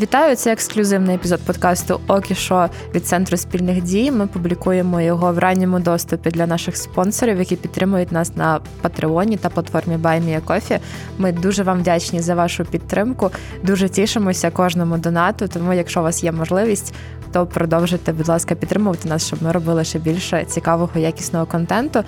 Вітаю! 0.00 0.36
Це 0.36 0.52
ексклюзивний 0.52 1.16
епізод 1.16 1.40
подкасту 1.46 2.00
Окішо 2.08 2.68
від 2.94 3.06
центру 3.06 3.36
спільних 3.36 3.82
дій. 3.82 4.10
Ми 4.10 4.26
публікуємо 4.26 5.00
його 5.00 5.32
в 5.32 5.38
ранньому 5.38 5.80
доступі 5.80 6.30
для 6.30 6.46
наших 6.46 6.76
спонсорів, 6.76 7.38
які 7.38 7.56
підтримують 7.56 8.12
нас 8.12 8.36
на 8.36 8.60
Патреоні 8.82 9.36
та 9.36 9.48
платформі 9.48 9.96
BuyMeACoffee. 9.96 10.78
Ми 11.18 11.32
дуже 11.32 11.62
вам 11.62 11.78
вдячні 11.78 12.20
за 12.20 12.34
вашу 12.34 12.64
підтримку. 12.64 13.30
Дуже 13.62 13.88
тішимося 13.88 14.50
кожному 14.50 14.98
донату. 14.98 15.48
Тому, 15.48 15.74
якщо 15.74 16.00
у 16.00 16.02
вас 16.02 16.24
є 16.24 16.32
можливість, 16.32 16.94
то 17.32 17.46
продовжуйте, 17.46 18.12
будь 18.12 18.28
ласка, 18.28 18.54
підтримувати 18.54 19.08
нас, 19.08 19.26
щоб 19.26 19.42
ми 19.42 19.52
робили 19.52 19.84
ще 19.84 19.98
більше 19.98 20.44
цікавого 20.44 21.00
якісного 21.00 21.46
контенту. 21.46 22.04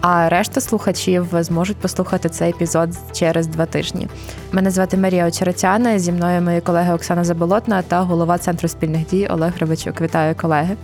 А 0.00 0.28
решта 0.28 0.60
слухачів 0.60 1.26
зможуть 1.32 1.76
послухати 1.76 2.28
цей 2.28 2.50
епізод 2.50 2.90
через 3.12 3.46
два 3.46 3.66
тижні. 3.66 4.08
Мене 4.52 4.70
звати 4.70 4.96
Марія 4.96 5.26
Очеретяна. 5.28 5.98
Зі 5.98 6.12
мною 6.12 6.42
мої 6.42 6.60
колеги 6.60 6.94
Оксана 6.94 7.24
Заболотна 7.24 7.82
та 7.82 8.00
голова 8.00 8.38
центру 8.38 8.68
спільних 8.68 9.06
дій 9.06 9.26
Олег 9.30 9.52
Рибачук. 9.58 10.00
Вітаю 10.00 10.34
колеги. 10.34 10.76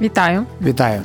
Вітаю, 0.00 0.46
вітаю. 0.62 1.02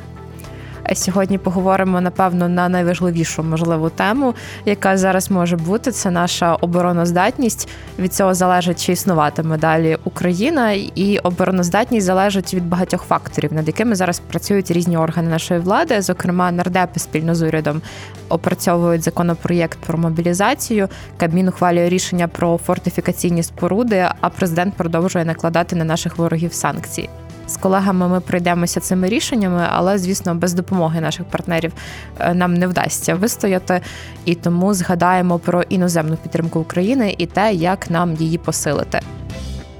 Сьогодні 0.94 1.38
поговоримо 1.38 2.00
напевно 2.00 2.48
на 2.48 2.68
найважливішу 2.68 3.42
можливу 3.42 3.90
тему, 3.90 4.34
яка 4.64 4.96
зараз 4.96 5.30
може 5.30 5.56
бути. 5.56 5.92
Це 5.92 6.10
наша 6.10 6.54
обороноздатність. 6.54 7.68
Від 7.98 8.14
цього 8.14 8.34
залежить, 8.34 8.84
чи 8.86 8.92
існуватиме 8.92 9.58
далі 9.58 9.96
Україна, 10.04 10.72
і 10.72 11.18
обороноздатність 11.18 12.06
залежить 12.06 12.54
від 12.54 12.68
багатьох 12.68 13.02
факторів, 13.02 13.52
над 13.52 13.66
якими 13.66 13.94
зараз 13.94 14.18
працюють 14.18 14.70
різні 14.70 14.96
органи 14.96 15.30
нашої 15.30 15.60
влади. 15.60 16.02
Зокрема, 16.02 16.52
нардепи 16.52 17.00
спільно 17.00 17.34
з 17.34 17.42
урядом 17.42 17.82
опрацьовують 18.28 19.02
законопроєкт 19.02 19.78
про 19.78 19.98
мобілізацію. 19.98 20.88
Кабмін 21.16 21.48
ухвалює 21.48 21.88
рішення 21.88 22.28
про 22.28 22.58
фортифікаційні 22.58 23.42
споруди. 23.42 24.06
А 24.20 24.28
президент 24.28 24.74
продовжує 24.74 25.24
накладати 25.24 25.76
на 25.76 25.84
наших 25.84 26.18
ворогів 26.18 26.52
санкції 26.52 27.08
з 27.50 27.56
колегами 27.56 28.08
ми 28.08 28.20
пройдемося 28.20 28.80
цими 28.80 29.08
рішеннями, 29.08 29.66
але 29.70 29.98
звісно, 29.98 30.34
без 30.34 30.54
допомоги 30.54 31.00
наших 31.00 31.26
партнерів 31.26 31.72
е, 32.18 32.34
нам 32.34 32.54
не 32.54 32.66
вдасться 32.66 33.14
вистояти. 33.14 33.80
І 34.24 34.34
тому 34.34 34.74
згадаємо 34.74 35.38
про 35.38 35.62
іноземну 35.62 36.16
підтримку 36.16 36.60
України 36.60 37.14
і 37.18 37.26
те, 37.26 37.52
як 37.52 37.90
нам 37.90 38.14
її 38.14 38.38
посилити. 38.38 39.00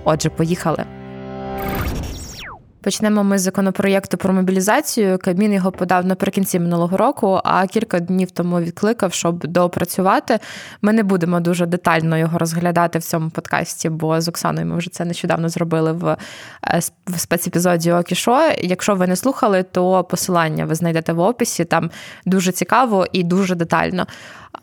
Отже, 0.04 0.28
поїхали. 0.28 0.84
Почнемо 2.82 3.24
ми 3.24 3.38
з 3.38 3.42
законопроєкту 3.42 4.16
про 4.16 4.32
мобілізацію. 4.32 5.18
Кабмін 5.18 5.52
його 5.52 5.72
подав 5.72 6.06
наприкінці 6.06 6.60
минулого 6.60 6.96
року, 6.96 7.40
а 7.44 7.66
кілька 7.66 8.00
днів 8.00 8.30
тому 8.30 8.60
відкликав, 8.60 9.12
щоб 9.12 9.46
доопрацювати. 9.46 10.38
Ми 10.82 10.92
не 10.92 11.02
будемо 11.02 11.40
дуже 11.40 11.66
детально 11.66 12.18
його 12.18 12.38
розглядати 12.38 12.98
в 12.98 13.02
цьому 13.02 13.30
подкасті, 13.30 13.88
бо 13.88 14.20
з 14.20 14.28
Оксаною 14.28 14.66
ми 14.66 14.76
вже 14.76 14.90
це 14.90 15.04
нещодавно 15.04 15.48
зробили 15.48 15.92
в 15.92 16.16
е, 16.64 16.80
спецепізоді 17.16 17.92
Окішо. 17.92 18.50
Якщо 18.58 18.94
ви 18.94 19.06
не 19.06 19.16
слухали, 19.16 19.62
то 19.62 20.04
посилання 20.04 20.64
ви 20.64 20.74
знайдете 20.74 21.12
в 21.12 21.20
описі. 21.20 21.64
Там 21.64 21.90
дуже 22.26 22.52
цікаво 22.52 23.06
і 23.12 23.22
дуже 23.22 23.54
детально. 23.54 24.06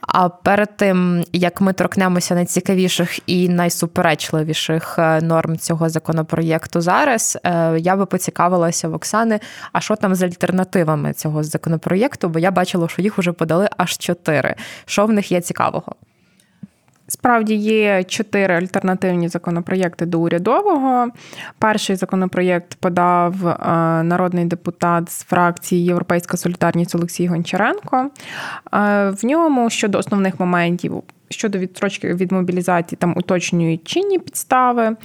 А 0.07 0.29
перед 0.29 0.77
тим 0.77 1.23
як 1.33 1.61
ми 1.61 1.73
торкнемося 1.73 2.35
найцікавіших 2.35 3.29
і 3.29 3.49
найсуперечливіших 3.49 4.95
е, 4.99 5.21
норм 5.21 5.57
цього 5.57 5.89
законопроєкту 5.89 6.81
зараз, 6.81 7.37
е, 7.43 7.79
я 7.79 7.95
би 7.95 8.05
поцікавилася 8.05 8.89
в 8.89 8.93
Оксани, 8.93 9.39
а 9.73 9.81
що 9.81 9.95
там 9.95 10.15
з 10.15 10.23
альтернативами 10.23 11.13
цього 11.13 11.43
законопроєкту? 11.43 12.29
Бо 12.29 12.39
я 12.39 12.51
бачила, 12.51 12.87
що 12.87 13.01
їх 13.01 13.17
вже 13.17 13.31
подали 13.31 13.69
аж 13.77 13.97
чотири. 13.97 14.55
Що 14.85 15.05
в 15.05 15.11
них 15.11 15.31
є 15.31 15.41
цікавого? 15.41 15.95
Справді 17.07 17.55
є 17.55 18.03
чотири 18.03 18.55
альтернативні 18.55 19.27
законопроєкти 19.27 20.05
до 20.05 20.19
урядового. 20.19 21.07
Перший 21.59 21.95
законопроєкт 21.95 22.75
подав 22.75 23.47
е, 23.47 23.53
народний 24.03 24.45
депутат 24.45 25.11
з 25.11 25.23
фракції 25.23 25.85
Європейська 25.85 26.37
Солідарність 26.37 26.95
Олексій 26.95 27.27
Гончаренко. 27.27 27.97
Е, 28.73 29.09
в 29.09 29.25
ньому 29.25 29.69
щодо 29.69 29.97
основних 29.97 30.39
моментів 30.39 31.03
Щодо 31.29 31.57
відстрочки 31.57 32.13
від 32.13 32.31
мобілізації, 32.31 32.97
там 33.01 33.13
уточнюють 33.17 33.87
чинні 33.87 34.19
підстави. 34.19 34.95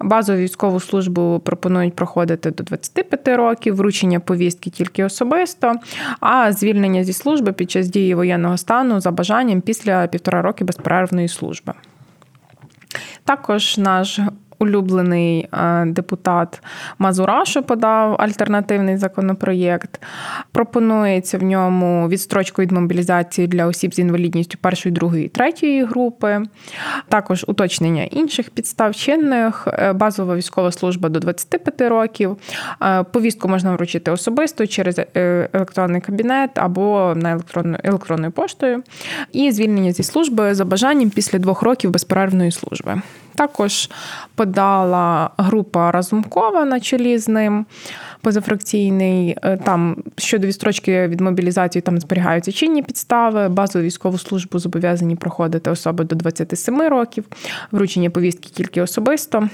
Базову 0.00 0.38
військову 0.38 0.80
службу 0.80 1.40
пропонують 1.44 1.96
проходити 1.96 2.50
до 2.50 2.64
25 2.64 3.28
років, 3.28 3.76
вручення 3.76 4.20
повістки 4.20 4.70
тільки 4.70 5.04
особисто, 5.04 5.74
а 6.20 6.52
звільнення 6.52 7.04
зі 7.04 7.12
служби 7.12 7.52
під 7.52 7.70
час 7.70 7.88
дії 7.88 8.14
воєнного 8.14 8.56
стану 8.56 9.00
за 9.00 9.10
бажанням 9.10 9.60
після 9.60 10.06
півтора 10.06 10.42
роки 10.42 10.64
безперервної 10.64 11.28
служби. 11.28 11.72
Також 13.24 13.78
наш 13.78 14.20
улюблений 14.62 15.48
е, 15.52 15.84
депутат 15.86 16.62
Мазурашу 16.98 17.62
подав 17.62 18.16
альтернативний 18.18 18.96
законопроєкт. 18.96 20.00
Пропонується 20.52 21.38
в 21.38 21.42
ньому 21.42 22.08
відстрочку 22.08 22.62
від 22.62 22.72
мобілізації 22.72 23.46
для 23.48 23.66
осіб 23.66 23.94
з 23.94 23.98
інвалідністю 23.98 24.58
першої, 24.60 24.92
другої, 24.92 25.28
третьої 25.28 25.84
групи, 25.84 26.42
також 27.08 27.44
уточнення 27.48 28.04
інших 28.04 28.50
підстав 28.50 28.94
чинних, 28.94 29.68
е, 29.72 29.92
базова 29.92 30.36
військова 30.36 30.72
служба 30.72 31.08
до 31.08 31.20
25 31.20 31.88
років. 31.88 32.36
Е, 32.82 33.02
повістку 33.02 33.48
можна 33.48 33.72
вручити 33.72 34.10
особисто 34.10 34.66
через 34.66 35.00
електронний 35.14 36.00
кабінет 36.00 36.50
або 36.54 37.12
на 37.16 37.30
електронну, 37.32 37.78
електронною 37.84 38.32
поштою, 38.32 38.82
і 39.32 39.52
звільнення 39.52 39.92
зі 39.92 40.02
служби 40.02 40.54
за 40.54 40.64
бажанням 40.64 41.10
після 41.10 41.38
двох 41.38 41.62
років 41.62 41.90
безперервної 41.90 42.50
служби. 42.50 43.02
Також 43.34 43.90
подала 44.34 45.30
група 45.36 45.90
Разумкова 45.90 46.64
на 46.64 46.80
чолі 46.80 47.18
з 47.18 47.28
ним 47.28 47.66
позафракційний. 48.20 49.36
Е, 49.42 49.56
там 49.56 49.96
щодо 50.16 50.46
відстрочки 50.46 51.08
від 51.08 51.20
мобілізації 51.20 51.82
там 51.82 51.98
зберігаються 52.00 52.52
чинні 52.52 52.82
підстави. 52.82 53.48
Базову 53.48 53.84
військову 53.84 54.18
службу 54.18 54.58
зобов'язані 54.58 55.16
проходити 55.16 55.70
особи 55.70 56.04
до 56.04 56.16
27 56.16 56.82
років, 56.82 57.24
вручення 57.72 58.10
повістки 58.10 58.50
тільки 58.54 58.82
особисто. 58.82 59.48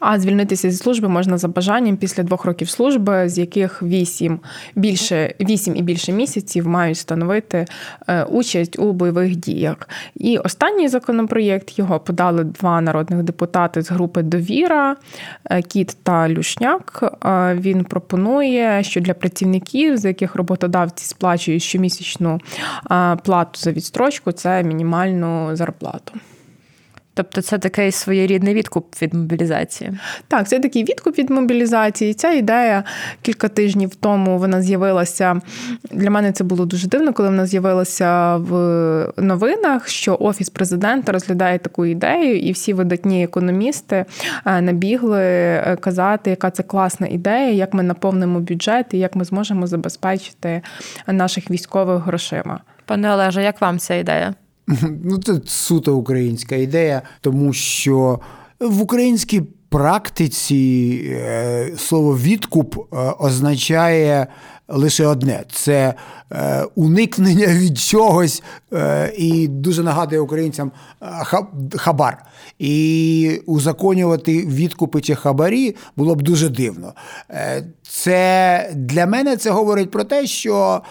А 0.00 0.20
звільнитися 0.20 0.70
зі 0.70 0.76
служби 0.76 1.08
можна 1.08 1.38
за 1.38 1.48
бажанням 1.48 1.96
після 1.96 2.22
двох 2.22 2.44
років 2.44 2.68
служби, 2.68 3.28
з 3.28 3.38
яких 3.38 3.82
вісім 3.82 4.40
більше 4.74 5.34
вісім 5.40 5.76
і 5.76 5.82
більше 5.82 6.12
місяців 6.12 6.68
мають 6.68 6.98
становити 6.98 7.66
е, 8.08 8.24
участь 8.24 8.78
у 8.78 8.92
бойових 8.92 9.36
діях. 9.36 9.76
І 10.14 10.38
останній 10.38 10.88
законопроєкт 10.88 11.78
його 11.78 12.00
подали 12.00 12.44
два 12.44 12.80
народних 12.80 13.22
депутати 13.22 13.82
з 13.82 13.90
групи 13.90 14.22
Довіра 14.22 14.96
е, 15.44 15.62
Кіт 15.62 15.96
та 16.02 16.28
Люшняк. 16.28 17.18
Е, 17.24 17.54
він 17.54 17.84
пропонує, 17.84 18.82
що 18.82 19.00
для 19.00 19.14
працівників, 19.14 19.96
за 19.96 20.08
яких 20.08 20.34
роботодавці 20.34 21.06
сплачують 21.06 21.62
щомісячну 21.62 22.40
плату 23.24 23.60
за 23.60 23.72
відстрочку, 23.72 24.32
це 24.32 24.62
мінімальну 24.62 25.56
зарплату. 25.56 26.12
Тобто 27.16 27.42
це 27.42 27.58
такий 27.58 27.92
своєрідний 27.92 28.54
відкуп 28.54 29.02
від 29.02 29.14
мобілізації. 29.14 29.92
Так, 30.28 30.48
це 30.48 30.58
такий 30.58 30.84
відкуп 30.84 31.18
від 31.18 31.30
мобілізації. 31.30 32.14
Ця 32.14 32.30
ідея 32.30 32.84
кілька 33.22 33.48
тижнів 33.48 33.94
тому 33.94 34.38
вона 34.38 34.62
з'явилася. 34.62 35.40
Для 35.90 36.10
мене 36.10 36.32
це 36.32 36.44
було 36.44 36.66
дуже 36.66 36.88
дивно, 36.88 37.12
коли 37.12 37.28
вона 37.28 37.46
з'явилася 37.46 38.36
в 38.36 38.52
новинах, 39.16 39.88
що 39.88 40.16
офіс 40.20 40.50
президента 40.50 41.12
розглядає 41.12 41.58
таку 41.58 41.86
ідею, 41.86 42.38
і 42.38 42.52
всі 42.52 42.72
видатні 42.72 43.24
економісти 43.24 44.04
е, 44.46 44.60
набігли 44.60 45.22
е, 45.22 45.76
казати, 45.80 46.30
яка 46.30 46.50
це 46.50 46.62
класна 46.62 47.06
ідея, 47.06 47.50
як 47.50 47.74
ми 47.74 47.82
наповнимо 47.82 48.40
бюджет 48.40 48.86
і 48.92 48.98
як 48.98 49.16
ми 49.16 49.24
зможемо 49.24 49.66
забезпечити 49.66 50.62
наших 51.06 51.50
військових 51.50 52.02
грошима. 52.02 52.60
Пане 52.84 53.14
Олеже, 53.14 53.42
як 53.42 53.60
вам 53.60 53.78
ця 53.78 53.94
ідея? 53.94 54.34
Ну, 55.04 55.18
це 55.18 55.40
суто 55.46 55.96
українська 55.96 56.56
ідея, 56.56 57.02
тому 57.20 57.52
що 57.52 58.20
в 58.60 58.82
українській 58.82 59.42
практиці 59.68 61.00
е, 61.10 61.70
слово 61.76 62.16
відкуп 62.16 62.76
е, 62.76 62.96
означає 63.18 64.26
лише 64.68 65.06
одне: 65.06 65.44
це 65.52 65.94
е, 66.32 66.64
уникнення 66.74 67.46
від 67.46 67.78
чогось 67.78 68.42
і 69.16 69.48
дуже 69.48 69.82
нагадує 69.82 70.20
українцям 70.20 70.72
хабар. 71.76 72.24
І 72.58 73.40
узаконювати 73.46 74.46
відкупи 74.46 75.00
чи 75.00 75.14
хабарі 75.14 75.76
було 75.96 76.14
б 76.14 76.22
дуже 76.22 76.48
дивно. 76.48 76.92
Це 77.82 78.70
для 78.74 79.06
мене 79.06 79.36
це 79.36 79.50
говорить 79.50 79.90
про 79.90 80.04
те, 80.04 80.26
що. 80.26 80.82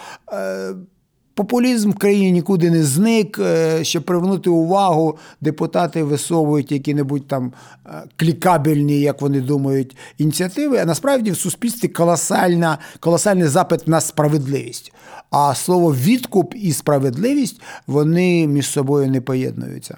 Популізм 1.36 1.90
в 1.90 1.94
країні 1.94 2.32
нікуди 2.32 2.70
не 2.70 2.82
зник. 2.82 3.38
Е, 3.38 3.84
щоб 3.84 4.02
привернути 4.02 4.50
увагу, 4.50 5.18
депутати 5.40 6.02
висовують 6.02 6.72
які-небудь 6.72 7.28
там 7.28 7.52
е, 7.86 7.90
клікабельні, 8.16 9.00
як 9.00 9.20
вони 9.20 9.40
думають, 9.40 9.96
ініціативи. 10.18 10.78
А 10.78 10.84
насправді 10.84 11.30
в 11.30 11.36
суспільстві 11.36 11.88
колосальна, 11.88 12.78
колосальний 13.00 13.48
запит 13.48 13.88
на 13.88 14.00
справедливість. 14.00 14.92
А 15.30 15.54
слово 15.54 15.94
відкуп 15.94 16.54
і 16.56 16.72
справедливість 16.72 17.60
вони 17.86 18.46
між 18.46 18.70
собою 18.70 19.10
не 19.10 19.20
поєднуються. 19.20 19.96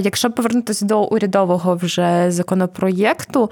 Якщо 0.00 0.30
повернутися 0.30 0.84
до 0.84 1.04
урядового 1.04 1.76
вже 1.76 2.30
законопроєкту, 2.30 3.50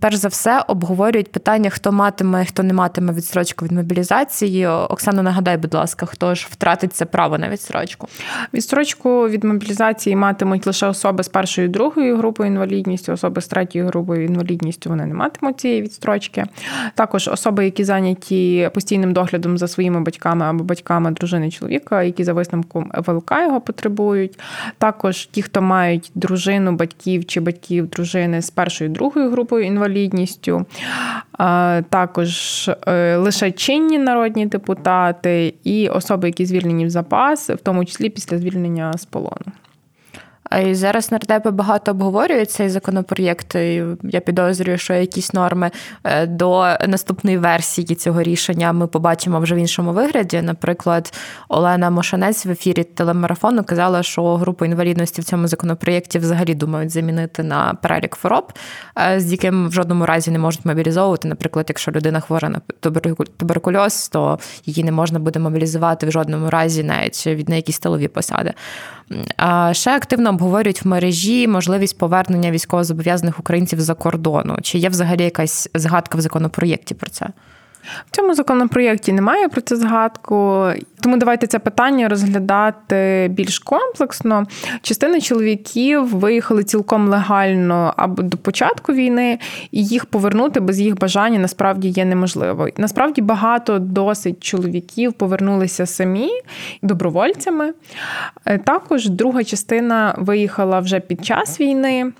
перш 0.00 0.16
за 0.16 0.28
все 0.28 0.64
обговорюють 0.68 1.32
питання, 1.32 1.70
хто 1.70 1.92
матиме, 1.92 2.44
хто 2.44 2.62
не 2.62 2.72
матиме 2.72 3.12
відстрочку 3.12 3.64
від 3.64 3.72
мобілізації. 3.72 4.66
Оксана, 4.66 5.22
нагадай, 5.22 5.56
будь 5.56 5.74
ласка, 5.74 6.06
хто 6.06 6.34
ж 6.34 6.46
втратить 6.50 6.92
це 6.92 7.04
право 7.04 7.38
на 7.38 7.48
відстрочку? 7.48 8.08
Відстрочку 8.54 9.28
від 9.28 9.44
мобілізації 9.44 10.16
матимуть 10.16 10.66
лише 10.66 10.86
особи 10.86 11.22
з 11.22 11.28
першою 11.28 11.68
і 11.68 11.70
другою 11.70 12.16
групою 12.16 12.50
інвалідністю, 12.50 13.12
особи 13.12 13.40
з 13.40 13.46
третьою 13.46 13.86
групою 13.86 14.24
інвалідністю 14.24 14.90
вони 14.90 15.06
не 15.06 15.14
матимуть 15.14 15.60
цієї 15.60 15.82
відстрочки. 15.82 16.44
Також 16.94 17.28
особи, 17.28 17.64
які 17.64 17.84
зайняті 17.84 18.70
постійним 18.74 19.12
доглядом 19.12 19.58
за 19.58 19.68
своїми 19.68 20.00
батьками 20.00 20.46
або 20.46 20.64
батьками 20.64 21.10
дружини 21.10 21.50
чоловіка, 21.50 22.02
які 22.02 22.24
за 22.24 22.32
висновком 22.32 22.90
ВЛК 23.06 23.32
його 23.42 23.60
потребують. 23.60 24.38
Також 24.78 25.26
ті, 25.26 25.42
хто 25.42 25.62
мають 25.62 26.10
дружину, 26.14 26.72
батьків 26.72 27.26
чи 27.26 27.40
батьків 27.40 27.86
дружини 27.86 28.42
з 28.42 28.50
першою 28.50 28.90
і 28.90 28.92
другою 29.08 29.30
групою 29.30 29.64
інвалідністю, 29.64 30.66
також 31.88 32.68
е, 32.68 33.16
лише 33.16 33.50
чинні 33.50 33.98
народні 33.98 34.46
депутати 34.46 35.54
і 35.64 35.88
особи, 35.88 36.28
які 36.28 36.46
звільнені 36.46 36.86
в 36.86 36.90
запас, 36.90 37.50
в 37.50 37.58
тому 37.58 37.84
числі 37.84 38.10
після 38.10 38.38
звільнення 38.38 38.92
з 38.92 39.04
полону. 39.04 39.52
І 40.56 40.74
зараз 40.74 41.12
нардепи 41.12 41.50
багато 41.50 41.90
обговорюють 41.90 42.50
цей 42.50 42.68
законопроєкт. 42.68 43.54
І 43.54 43.84
Я 44.02 44.20
підозрюю, 44.20 44.78
що 44.78 44.94
якісь 44.94 45.32
норми 45.34 45.70
е, 46.04 46.26
до 46.26 46.76
наступної 46.88 47.38
версії 47.38 47.94
цього 47.94 48.22
рішення 48.22 48.72
ми 48.72 48.86
побачимо 48.86 49.40
вже 49.40 49.54
в 49.54 49.58
іншому 49.58 49.92
вигляді. 49.92 50.42
Наприклад, 50.42 51.12
Олена 51.48 51.90
Мошанець 51.90 52.46
в 52.46 52.50
ефірі 52.50 52.84
телемарафону 52.84 53.64
казала, 53.64 54.02
що 54.02 54.36
групу 54.36 54.64
інвалідності 54.64 55.20
в 55.20 55.24
цьому 55.24 55.48
законопроєкті 55.48 56.18
взагалі 56.18 56.54
думають 56.54 56.90
замінити 56.90 57.42
на 57.42 57.74
перелік 57.82 58.14
хвороб, 58.14 58.52
е, 58.98 59.20
з 59.20 59.32
яким 59.32 59.68
в 59.68 59.72
жодному 59.72 60.06
разі 60.06 60.30
не 60.30 60.38
можуть 60.38 60.64
мобілізовувати. 60.64 61.28
Наприклад, 61.28 61.66
якщо 61.68 61.90
людина 61.90 62.20
хвора 62.20 62.48
на 62.48 62.60
туберкульоз, 63.36 64.08
то 64.08 64.38
її 64.66 64.84
не 64.84 64.92
можна 64.92 65.18
буде 65.18 65.38
мобілізувати 65.38 66.06
в 66.06 66.10
жодному 66.10 66.50
разі, 66.50 66.82
навіть 66.84 67.26
від 67.26 67.48
на 67.48 67.56
якісь 67.56 67.78
тилові 67.78 68.08
посади. 68.08 68.54
А 69.36 69.74
ще 69.74 69.96
активно 69.96 70.32
обговорюють 70.38 70.84
в 70.84 70.88
мережі 70.88 71.48
можливість 71.48 71.98
повернення 71.98 72.50
військовозобов'язаних 72.50 73.40
українців 73.40 73.80
за 73.80 73.94
кордону. 73.94 74.56
Чи 74.62 74.78
є 74.78 74.88
взагалі 74.88 75.24
якась 75.24 75.68
згадка 75.74 76.18
в 76.18 76.20
законопроєкті 76.20 76.94
про 76.94 77.10
це? 77.10 77.26
В 78.06 78.16
цьому 78.16 78.34
законопроєкті 78.34 79.12
немає 79.12 79.48
про 79.48 79.60
це 79.60 79.76
згадку, 79.76 80.66
тому 81.00 81.16
давайте 81.16 81.46
це 81.46 81.58
питання 81.58 82.08
розглядати 82.08 83.28
більш 83.30 83.58
комплексно. 83.58 84.46
Частина 84.82 85.20
чоловіків 85.20 86.16
виїхали 86.16 86.64
цілком 86.64 87.08
легально 87.08 87.94
або 87.96 88.22
до 88.22 88.36
початку 88.36 88.92
війни, 88.92 89.38
і 89.70 89.84
їх 89.84 90.06
повернути 90.06 90.60
без 90.60 90.80
їх 90.80 90.98
бажання 90.98 91.38
насправді 91.38 91.88
є 91.88 92.04
неможливо. 92.04 92.68
Насправді 92.76 93.22
багато 93.22 93.78
досить 93.78 94.44
чоловіків 94.44 95.12
повернулися 95.12 95.86
самі 95.86 96.30
добровольцями. 96.82 97.72
Е, 98.44 98.58
також 98.58 99.08
друга 99.08 99.44
частина 99.44 100.14
виїхала 100.18 100.80
вже 100.80 101.00
під 101.00 101.24
час 101.24 101.60
війни. 101.60 102.12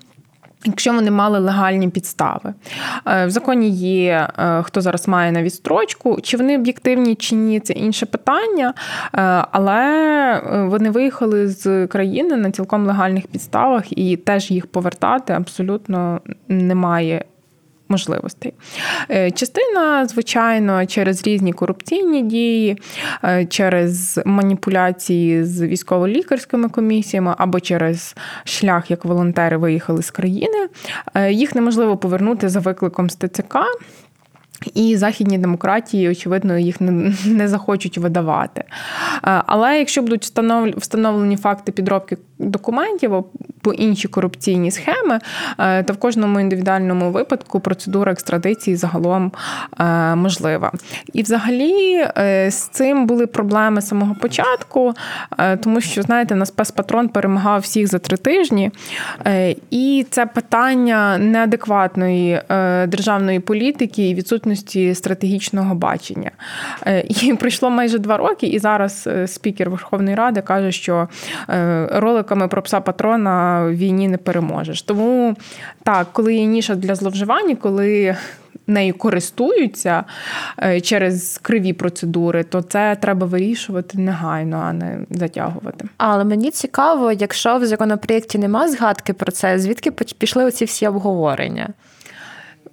Якщо 0.65 0.93
вони 0.93 1.11
мали 1.11 1.39
легальні 1.39 1.89
підстави. 1.89 2.53
Е, 3.07 3.25
в 3.25 3.29
законі 3.29 3.69
є 3.69 4.27
е, 4.37 4.63
хто 4.63 4.81
зараз 4.81 5.07
має 5.07 5.31
на 5.31 5.43
відстрочку, 5.43 6.21
чи 6.21 6.37
вони 6.37 6.57
об'єктивні 6.57 7.15
чи 7.15 7.35
ні, 7.35 7.59
це 7.59 7.73
інше 7.73 8.05
питання, 8.05 8.73
е, 9.13 9.21
але 9.51 10.65
вони 10.69 10.89
виїхали 10.89 11.47
з 11.47 11.87
країни 11.87 12.37
на 12.37 12.51
цілком 12.51 12.85
легальних 12.85 13.27
підставах 13.27 13.97
і 13.97 14.17
теж 14.17 14.51
їх 14.51 14.67
повертати 14.67 15.33
абсолютно 15.33 16.21
немає 16.47 17.25
можливостей. 17.89 18.53
Е, 19.11 19.31
частина, 19.31 20.07
звичайно, 20.07 20.85
через 20.85 21.27
різні 21.27 21.53
корупційні 21.53 22.21
дії, 22.21 22.77
е, 23.23 23.45
через 23.45 24.19
маніпуляції 24.25 25.43
з 25.43 25.61
військово-лікарськими 25.61 26.69
комісіями 26.69 27.35
або 27.37 27.59
через 27.59 28.15
шлях, 28.43 28.91
як 28.91 29.05
волонтери 29.05 29.57
виїхали 29.57 30.03
з 30.03 30.11
країни. 30.11 30.67
Е, 31.15 31.31
їх 31.31 31.55
неможливо 31.55 31.97
повернути 31.97 32.49
за 32.49 32.59
викликом 32.59 33.09
з 33.09 33.15
ТЦК. 33.15 33.57
І 34.73 34.97
західні 34.97 35.37
демократії, 35.37 36.09
очевидно, 36.09 36.57
їх 36.57 36.81
не 36.81 37.13
не 37.25 37.47
захочуть 37.47 37.97
видавати. 37.97 38.63
Але 39.45 39.79
якщо 39.79 40.01
будуть 40.01 40.25
встановлені 40.77 41.37
факти 41.37 41.71
підробки 41.71 42.17
документів 42.39 43.13
або 43.13 43.73
інші 43.73 44.07
корупційні 44.07 44.71
схеми, 44.71 45.19
е, 45.59 45.83
то 45.83 45.93
в 45.93 45.97
кожному 45.97 46.39
індивідуальному 46.39 47.11
випадку 47.11 47.59
процедура 47.59 48.11
екстрадиції 48.11 48.75
загалом 48.75 49.31
е, 49.79 50.15
можлива. 50.15 50.71
І, 51.13 51.21
взагалі, 51.21 52.05
е, 52.17 52.51
з 52.51 52.67
цим 52.67 53.07
були 53.07 53.27
проблеми 53.27 53.81
з 53.81 53.87
самого 53.87 54.15
початку, 54.15 54.93
тому 55.63 55.81
що, 55.81 56.01
знаєте, 56.01 56.35
на 56.35 56.45
спецпатрон 56.45 57.09
перемагав 57.09 57.61
всіх 57.61 57.87
за 57.87 57.99
три 57.99 58.17
тижні, 58.17 58.71
і 59.71 60.05
це 60.09 60.25
питання 60.25 61.17
неадекватної 61.17 62.41
державної 62.87 63.39
політики 63.39 64.09
і 64.09 64.15
відсутності 64.15 64.48
стратегічного 64.55 65.75
бачення. 65.75 66.31
І 67.07 67.33
пройшло 67.39 67.69
майже 67.69 67.99
два 67.99 68.17
роки, 68.17 68.47
і 68.47 68.59
зараз 68.59 69.09
спікер 69.25 69.69
Верховної 69.69 70.15
Ради 70.15 70.41
каже, 70.41 70.71
що 70.71 71.07
роликами 71.91 72.47
про 72.47 72.61
пса 72.61 72.81
патрона 72.81 73.63
в 73.65 73.75
війні 73.75 74.07
не 74.07 74.17
переможеш. 74.17 74.81
Тому 74.81 75.35
так, 75.83 76.07
коли 76.13 76.35
є 76.35 76.45
ніша 76.45 76.75
для 76.75 76.95
зловживання, 76.95 77.55
коли 77.55 78.15
нею 78.69 78.93
користуються 78.93 80.03
е, 80.63 80.81
через 80.81 81.37
криві 81.37 81.73
процедури, 81.73 82.43
то 82.43 82.61
це 82.61 82.97
треба 83.01 83.27
вирішувати 83.27 83.97
негайно, 83.97 84.57
а 84.65 84.73
не 84.73 84.99
затягувати. 85.09 85.85
Але 85.97 86.23
мені 86.23 86.51
цікаво, 86.51 87.11
якщо 87.11 87.57
в 87.57 87.65
законопроєкті 87.65 88.37
нема 88.37 88.67
згадки 88.67 89.13
про 89.13 89.31
це, 89.31 89.59
звідки 89.59 89.91
пішли 89.91 90.45
оці 90.45 90.65
всі 90.65 90.87
обговорення? 90.87 91.69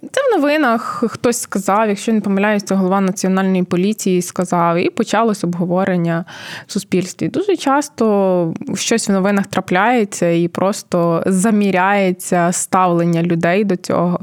Це 0.01 0.21
в 0.21 0.39
новинах 0.39 1.03
хтось 1.07 1.41
сказав, 1.41 1.89
якщо 1.89 2.13
не 2.13 2.21
помиляюсь, 2.21 2.71
голова 2.71 3.01
національної 3.01 3.63
поліції 3.63 4.21
сказав, 4.21 4.77
і 4.77 4.89
почалось 4.89 5.43
обговорення 5.43 6.25
в 6.67 6.71
суспільстві. 6.71 7.27
Дуже 7.27 7.55
часто 7.55 8.53
щось 8.75 9.09
в 9.09 9.11
новинах 9.11 9.47
трапляється 9.47 10.29
і 10.29 10.47
просто 10.47 11.23
заміряється 11.25 12.51
ставлення 12.51 13.23
людей 13.23 13.63
до 13.63 13.75
цього. 13.75 14.19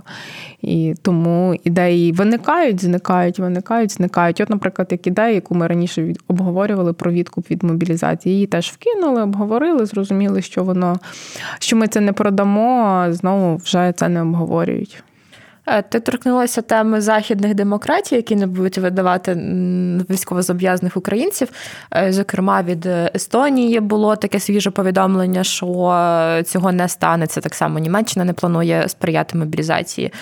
І 0.63 0.95
тому 1.03 1.55
ідеї 1.65 2.13
виникають, 2.13 2.85
зникають, 2.85 3.39
виникають, 3.39 3.93
зникають. 3.93 4.41
От, 4.41 4.51
наприклад, 4.51 4.89
як 4.91 5.07
ідея, 5.07 5.31
яку 5.31 5.55
ми 5.55 5.67
раніше 5.67 6.13
обговорювали 6.29 6.93
про 6.93 7.13
відкуп 7.13 7.51
від 7.51 7.63
мобілізації. 7.63 8.35
Її 8.35 8.47
теж 8.47 8.69
вкинули, 8.69 9.23
обговорили, 9.23 9.87
зрозуміли, 9.87 10.43
що 10.43 10.65
воно 10.65 10.99
що 11.59 11.77
ми 11.77 11.89
це 11.89 12.01
не 12.01 12.13
продамо, 12.13 12.85
а 12.85 13.13
знову 13.13 13.57
вже 13.57 13.93
це 13.97 14.09
не 14.09 14.23
обговорюють. 14.23 15.05
Е, 15.67 15.83
ти 15.83 16.01
торкнулася 16.01 16.63
теми 16.63 17.01
західних 17.01 17.55
демократій, 17.55 18.15
які 18.15 18.37
не 18.37 18.47
будуть 18.47 18.79
видавати 18.79 19.33
військовозобов'язаних 20.11 20.97
українців. 20.97 21.49
Е, 21.97 22.13
зокрема, 22.13 22.63
від 22.63 22.87
Естонії 22.87 23.81
було 23.81 24.17
таке 24.17 24.41
свіже 24.41 24.71
повідомлення, 24.71 25.45
що 25.45 26.43
цього 26.47 26.73
не 26.73 26.89
станеться. 26.89 27.41
Так 27.41 27.55
само 27.55 27.79
Німеччина 27.79 28.25
не 28.25 28.33
планує 28.33 28.89
сприяти 28.89 29.39
мобілізації. 29.39 30.13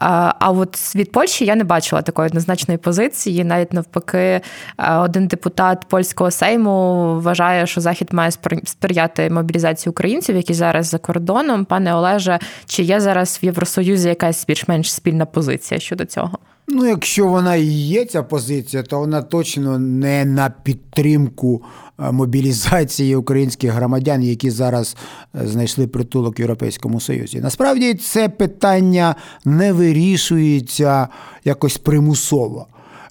А 0.00 0.50
от 0.50 0.94
від 0.96 1.12
Польщі 1.12 1.44
я 1.44 1.54
не 1.54 1.64
бачила 1.64 2.02
такої 2.02 2.26
однозначної 2.26 2.78
позиції. 2.78 3.44
Навіть 3.44 3.72
навпаки, 3.72 4.18
е, 4.18 4.42
один 4.78 5.26
депутат 5.26 5.84
польського 5.88 6.30
сейму 6.30 7.20
вважає, 7.20 7.66
що 7.66 7.80
Захід 7.80 8.12
має 8.12 8.30
сприяти 8.64 9.30
мобілізації 9.30 9.90
українців, 9.90 10.36
які 10.36 10.54
зараз 10.54 10.86
за 10.86 10.98
кордоном. 10.98 11.64
Пане 11.64 11.94
Олеже, 11.94 12.38
чи 12.66 12.82
є 12.82 13.00
зараз 13.00 13.38
в 13.42 13.44
Євросоюзі 13.44 14.08
якась 14.08 14.46
більш-менш 14.46 14.85
спільна 14.92 15.26
позиція 15.26 15.80
щодо 15.80 16.04
цього? 16.04 16.38
Ну, 16.68 16.86
якщо 16.86 17.26
вона 17.26 17.56
і 17.56 17.64
є 17.64 18.04
ця 18.04 18.22
позиція, 18.22 18.82
то 18.82 18.98
вона 18.98 19.22
точно 19.22 19.78
не 19.78 20.24
на 20.24 20.50
підтримку 20.50 21.62
е, 21.98 22.12
мобілізації 22.12 23.16
українських 23.16 23.72
громадян, 23.72 24.22
які 24.22 24.50
зараз 24.50 24.96
е, 25.34 25.46
знайшли 25.46 25.86
притулок 25.86 26.38
в 26.38 26.40
Європейському 26.40 27.00
Союзі. 27.00 27.40
Насправді 27.40 27.94
це 27.94 28.28
питання 28.28 29.14
не 29.44 29.72
вирішується 29.72 31.08
якось 31.44 31.78
примусово. 31.78 32.66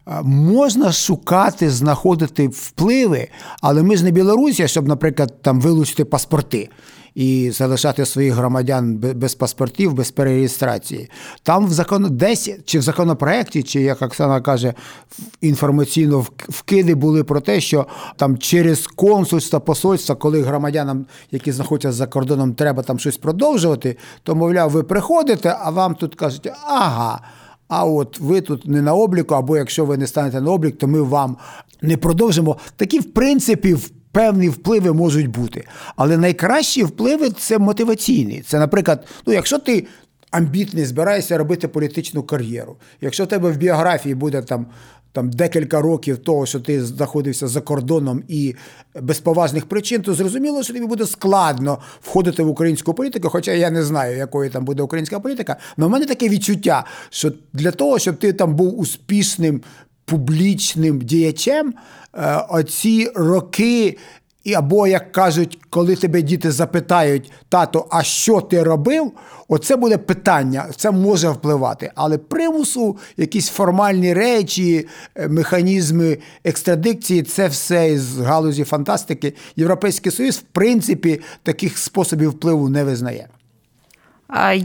Е, 0.07 0.21
можна 0.23 0.91
шукати, 0.91 1.69
знаходити 1.69 2.47
впливи, 2.47 3.27
але 3.61 3.83
ми 3.83 3.97
ж 3.97 4.03
не 4.03 4.11
Білорусія, 4.11 4.67
щоб, 4.67 4.87
наприклад, 4.87 5.41
там 5.41 5.61
вилучити 5.61 6.05
паспорти 6.05 6.69
і 7.15 7.51
залишати 7.51 8.05
своїх 8.05 8.33
громадян 8.33 8.97
без 8.97 9.35
паспортів, 9.35 9.93
без 9.93 10.11
перереєстрації. 10.11 11.09
Там 11.43 11.67
в 11.67 11.73
закон 11.73 12.07
десь 12.11 12.49
чи 12.65 12.79
в 12.79 12.81
законопроекті, 12.81 13.63
чи 13.63 13.81
як 13.81 14.01
Оксана 14.01 14.41
каже, 14.41 14.73
інформаційно 15.41 16.25
вкиди 16.37 16.95
були 16.95 17.23
про 17.23 17.41
те, 17.41 17.61
що 17.61 17.85
там 18.15 18.37
через 18.37 18.87
консульство, 18.87 19.59
посольство, 19.59 20.15
коли 20.15 20.41
громадянам, 20.41 21.05
які 21.31 21.51
знаходяться 21.51 21.91
за 21.91 22.07
кордоном, 22.07 22.53
треба 22.53 22.83
там 22.83 22.99
щось 22.99 23.17
продовжувати, 23.17 23.97
то 24.23 24.35
мовляв, 24.35 24.71
ви 24.71 24.83
приходите, 24.83 25.57
а 25.61 25.69
вам 25.69 25.95
тут 25.95 26.15
кажуть, 26.15 26.49
ага. 26.67 27.21
А 27.67 27.85
от 27.85 28.19
ви 28.19 28.41
тут 28.41 28.67
не 28.67 28.81
на 28.81 28.93
обліку, 28.93 29.35
або 29.35 29.57
якщо 29.57 29.85
ви 29.85 29.97
не 29.97 30.07
станете 30.07 30.41
на 30.41 30.51
облік, 30.51 30.77
то 30.77 30.87
ми 30.87 31.01
вам 31.01 31.37
не 31.81 31.97
продовжимо. 31.97 32.57
Такі, 32.75 32.99
в 32.99 33.13
принципі, 33.13 33.77
певні 34.15 34.49
впливи 34.49 34.93
можуть 34.93 35.27
бути. 35.27 35.67
Але 35.95 36.17
найкращі 36.17 36.83
впливи 36.83 37.29
це 37.29 37.57
мотиваційні. 37.57 38.43
Це, 38.47 38.59
наприклад, 38.59 39.05
ну, 39.27 39.33
якщо 39.33 39.59
ти 39.59 39.87
амбітний, 40.31 40.85
збираєшся 40.85 41.37
робити 41.37 41.67
політичну 41.67 42.23
кар'єру, 42.23 42.77
якщо 43.01 43.23
в 43.23 43.27
тебе 43.27 43.51
в 43.51 43.57
біографії 43.57 44.15
буде 44.15 44.41
там. 44.41 44.65
Там 45.11 45.29
декілька 45.29 45.81
років 45.81 46.17
того, 46.17 46.45
що 46.45 46.59
ти 46.59 46.85
знаходився 46.85 47.47
за 47.47 47.61
кордоном 47.61 48.23
і 48.27 48.55
без 49.01 49.19
поважних 49.19 49.65
причин, 49.65 50.01
то 50.01 50.13
зрозуміло, 50.13 50.63
що 50.63 50.73
тобі 50.73 50.85
буде 50.85 51.05
складно 51.05 51.79
входити 52.01 52.43
в 52.43 52.49
українську 52.49 52.93
політику, 52.93 53.29
хоча 53.29 53.51
я 53.51 53.71
не 53.71 53.83
знаю, 53.83 54.17
якою 54.17 54.49
там 54.49 54.65
буде 54.65 54.83
українська 54.83 55.19
політика. 55.19 55.57
Але 55.77 55.87
в 55.87 55.89
мене 55.89 56.05
таке 56.05 56.29
відчуття, 56.29 56.85
що 57.09 57.31
для 57.53 57.71
того, 57.71 57.99
щоб 57.99 58.17
ти 58.17 58.33
там 58.33 58.55
був 58.55 58.79
успішним 58.79 59.61
публічним 60.05 61.01
діячем, 61.01 61.73
е, 62.13 62.45
оці 62.49 63.11
роки. 63.15 63.97
І 64.43 64.53
або, 64.53 64.87
як 64.87 65.11
кажуть, 65.11 65.59
коли 65.69 65.95
тебе 65.95 66.21
діти 66.21 66.51
запитають, 66.51 67.31
тато, 67.49 67.87
а 67.89 68.03
що 68.03 68.41
ти 68.41 68.63
робив? 68.63 69.11
Оце 69.47 69.75
буде 69.75 69.97
питання, 69.97 70.65
це 70.75 70.91
може 70.91 71.29
впливати. 71.29 71.91
Але 71.95 72.17
примусу, 72.17 72.97
якісь 73.17 73.49
формальні 73.49 74.13
речі, 74.13 74.87
е, 75.15 75.27
механізми 75.27 76.17
екстрадикції 76.43 77.23
це 77.23 77.47
все 77.47 77.99
з 77.99 78.17
галузі 78.17 78.63
фантастики. 78.63 79.33
Європейський 79.55 80.11
Союз, 80.11 80.37
в 80.37 80.43
принципі, 80.51 81.21
таких 81.43 81.77
способів 81.77 82.29
впливу 82.29 82.69
не 82.69 82.83
визнає. 82.83 83.27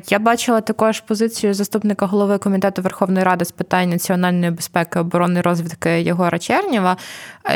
Я 0.08 0.18
бачила 0.18 0.60
також 0.60 1.00
позицію 1.00 1.54
заступника 1.54 2.06
голови 2.06 2.38
комітету 2.38 2.82
Верховної 2.82 3.24
Ради 3.24 3.44
з 3.44 3.50
питань 3.50 3.90
національної 3.90 4.50
безпеки, 4.50 4.98
оборони 4.98 5.40
розвідки 5.40 5.90
Єгора 5.90 6.38
Чернєва. 6.38 6.96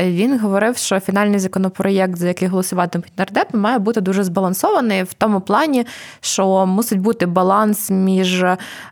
Він 0.02 0.38
говорив, 0.38 0.76
що 0.76 1.00
фінальний 1.00 1.38
законопроєкт, 1.38 2.16
за 2.16 2.28
який 2.28 2.48
голосуватимуть 2.48 3.18
нардепи, 3.18 3.58
має 3.58 3.78
бути 3.78 4.00
дуже 4.00 4.24
збалансований 4.24 5.02
в 5.02 5.14
тому 5.14 5.40
плані, 5.40 5.86
що 6.20 6.66
мусить 6.66 7.00
бути 7.00 7.26
баланс 7.26 7.90
між 7.90 8.44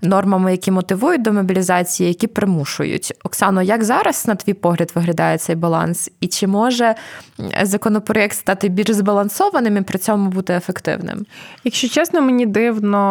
нормами, 0.02 0.50
які 0.50 0.70
мотивують 0.70 1.22
до 1.22 1.32
мобілізації, 1.32 2.08
які 2.08 2.26
примушують. 2.26 3.12
Оксано, 3.24 3.62
як 3.62 3.84
зараз 3.84 4.26
на 4.26 4.34
твій 4.34 4.54
погляд 4.54 4.92
виглядає 4.94 5.38
цей 5.38 5.56
баланс? 5.56 6.10
І 6.20 6.26
чи 6.26 6.46
може 6.46 6.94
законопроєкт 7.62 8.36
стати 8.36 8.68
більш 8.68 8.90
збалансованим 8.90 9.76
і 9.76 9.82
при 9.82 9.98
цьому 9.98 10.30
бути 10.30 10.54
ефективним? 10.54 11.26
Якщо 11.64 11.88
чесно, 11.88 12.22
мені 12.22 12.46
дивно 12.46 13.01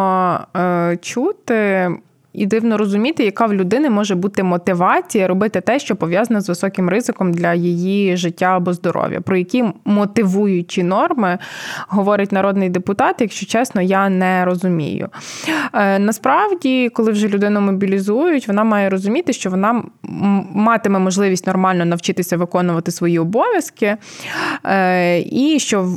е, 0.56 0.98
чути. 1.02 1.90
І 2.32 2.46
дивно 2.46 2.78
розуміти, 2.78 3.24
яка 3.24 3.46
в 3.46 3.54
людини 3.54 3.90
може 3.90 4.14
бути 4.14 4.42
мотивація 4.42 5.28
робити 5.28 5.60
те, 5.60 5.78
що 5.78 5.96
пов'язане 5.96 6.40
з 6.40 6.48
високим 6.48 6.88
ризиком 6.88 7.32
для 7.32 7.54
її 7.54 8.16
життя 8.16 8.46
або 8.46 8.72
здоров'я. 8.72 9.20
Про 9.20 9.36
які 9.36 9.64
мотивуючі 9.84 10.82
норми 10.82 11.38
говорить 11.88 12.32
народний 12.32 12.68
депутат, 12.68 13.16
якщо 13.20 13.46
чесно, 13.46 13.82
я 13.82 14.08
не 14.08 14.44
розумію. 14.44 15.08
Е, 15.72 15.98
насправді, 15.98 16.88
коли 16.88 17.12
вже 17.12 17.28
людину 17.28 17.60
мобілізують, 17.60 18.48
вона 18.48 18.64
має 18.64 18.90
розуміти, 18.90 19.32
що 19.32 19.50
вона 19.50 19.82
матиме 20.54 20.98
можливість 20.98 21.46
нормально 21.46 21.84
навчитися 21.84 22.36
виконувати 22.36 22.90
свої 22.90 23.18
обов'язки, 23.18 23.96
е, 24.64 25.20
і 25.20 25.58
що 25.58 25.88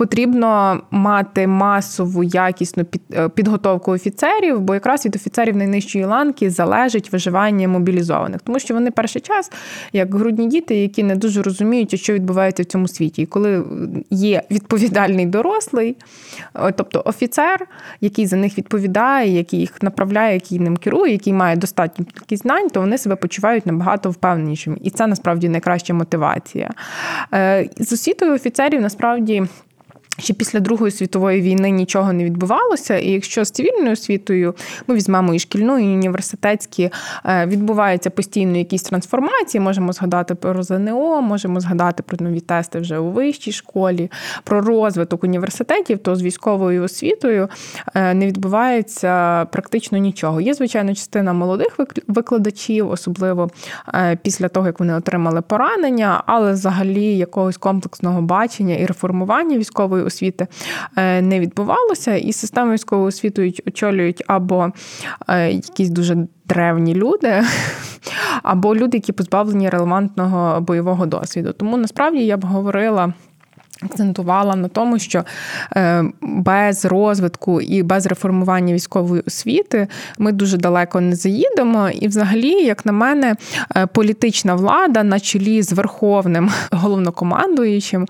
потрібно 0.00 0.80
мати 0.90 1.46
масову 1.46 2.24
якісну 2.24 2.84
е, 3.14 3.28
підготовку 3.28 3.92
офіцерів, 3.92 4.60
бо 4.60 4.74
якраз 4.74 5.06
від 5.06 5.16
офіцерів 5.16 5.56
найнижчої 5.56 6.04
ланки 6.04 6.50
залежить 6.50 7.12
виживання 7.12 7.68
мобілізованих, 7.68 8.40
тому 8.42 8.58
що 8.58 8.74
вони 8.74 8.90
перший 8.90 9.22
час, 9.22 9.52
як 9.92 10.14
грудні 10.14 10.46
діти, 10.46 10.76
які 10.76 11.02
не 11.02 11.16
дуже 11.16 11.42
розуміють, 11.42 12.00
що 12.00 12.12
відбувається 12.12 12.62
в 12.62 12.66
цьому 12.66 12.88
світі. 12.88 13.22
І 13.22 13.26
коли 13.26 13.64
є 14.10 14.42
відповідальний 14.50 15.26
дорослий, 15.26 15.96
е, 16.54 16.72
тобто 16.72 17.02
офіцер, 17.04 17.66
який 18.00 18.26
за 18.26 18.36
них 18.36 18.58
відповідає, 18.58 19.36
який 19.36 19.60
їх 19.60 19.82
направляє, 19.82 20.34
який 20.34 20.58
ним 20.58 20.76
керує, 20.76 21.12
який 21.12 21.32
має 21.32 21.56
достатньо 21.56 22.04
кількість 22.04 22.42
знань, 22.42 22.70
то 22.70 22.80
вони 22.80 22.98
себе 22.98 23.16
почувають 23.16 23.66
набагато 23.66 24.10
впевненішими. 24.10 24.76
І 24.82 24.90
це 24.90 25.06
насправді 25.06 25.48
найкраща 25.48 25.94
мотивація. 25.94 26.70
Е, 27.34 27.68
з 27.76 27.92
освітою 27.92 28.34
офіцерів 28.34 28.80
насправді. 28.80 29.46
Ще 30.20 30.34
після 30.34 30.60
Другої 30.60 30.92
світової 30.92 31.40
війни 31.40 31.70
нічого 31.70 32.12
не 32.12 32.24
відбувалося, 32.24 32.98
і 32.98 33.10
якщо 33.10 33.44
з 33.44 33.50
цивільною 33.50 33.92
освітою 33.92 34.54
ми 34.86 34.94
візьмемо 34.94 35.34
і 35.34 35.38
шкільну, 35.38 35.78
і 35.78 35.84
університетські 35.84 36.90
е, 37.24 37.46
відбуваються 37.46 38.10
постійно 38.10 38.58
якісь 38.58 38.82
трансформації, 38.82 39.60
можемо 39.60 39.92
згадати 39.92 40.34
про 40.34 40.62
ЗНО, 40.62 41.22
можемо 41.22 41.60
згадати 41.60 42.02
про 42.02 42.26
нові 42.26 42.40
тести 42.40 42.78
вже 42.78 42.98
у 42.98 43.10
вищій 43.10 43.52
школі, 43.52 44.10
про 44.44 44.60
розвиток 44.60 45.24
університетів, 45.24 45.98
то 45.98 46.16
з 46.16 46.22
військовою 46.22 46.82
освітою 46.82 47.48
е, 47.94 48.14
не 48.14 48.26
відбувається 48.26 49.44
практично 49.44 49.98
нічого. 49.98 50.40
Є, 50.40 50.54
звичайно, 50.54 50.94
частина 50.94 51.32
молодих 51.32 51.78
викладачів, 52.08 52.90
особливо 52.90 53.50
е, 53.94 54.18
після 54.22 54.48
того, 54.48 54.66
як 54.66 54.80
вони 54.80 54.94
отримали 54.94 55.42
поранення, 55.42 56.22
але 56.26 56.52
взагалі 56.52 57.16
якогось 57.16 57.56
комплексного 57.56 58.22
бачення 58.22 58.74
і 58.74 58.86
реформування 58.86 59.58
військової 59.58 60.04
освіти 60.10 60.46
е, 60.96 61.22
не 61.22 61.40
відбувалося, 61.40 62.16
і 62.16 62.32
систему 62.32 62.72
військової 62.72 63.08
освіти 63.08 63.54
очолюють 63.66 64.22
або 64.26 64.72
е, 65.28 65.52
якісь 65.52 65.90
дуже 65.90 66.26
древні 66.46 66.94
люди, 66.94 67.42
або 68.42 68.76
люди, 68.76 68.96
які 68.96 69.12
позбавлені 69.12 69.68
релевантного 69.68 70.60
бойового 70.60 71.06
досвіду. 71.06 71.52
Тому 71.52 71.76
насправді 71.76 72.26
я 72.26 72.36
б 72.36 72.44
говорила 72.44 73.12
Акцентувала 73.82 74.56
на 74.56 74.68
тому, 74.68 74.98
що 74.98 75.24
е, 75.76 76.04
без 76.20 76.84
розвитку 76.84 77.60
і 77.60 77.82
без 77.82 78.06
реформування 78.06 78.74
військової 78.74 79.22
освіти 79.26 79.88
ми 80.18 80.32
дуже 80.32 80.56
далеко 80.56 81.00
не 81.00 81.16
заїдемо. 81.16 81.90
І, 81.90 82.08
взагалі, 82.08 82.50
як 82.50 82.86
на 82.86 82.92
мене, 82.92 83.36
е, 83.76 83.86
політична 83.86 84.54
влада 84.54 85.02
на 85.02 85.20
чолі 85.20 85.62
з 85.62 85.72
верховним 85.72 86.50
головнокомандуючим, 86.70 88.06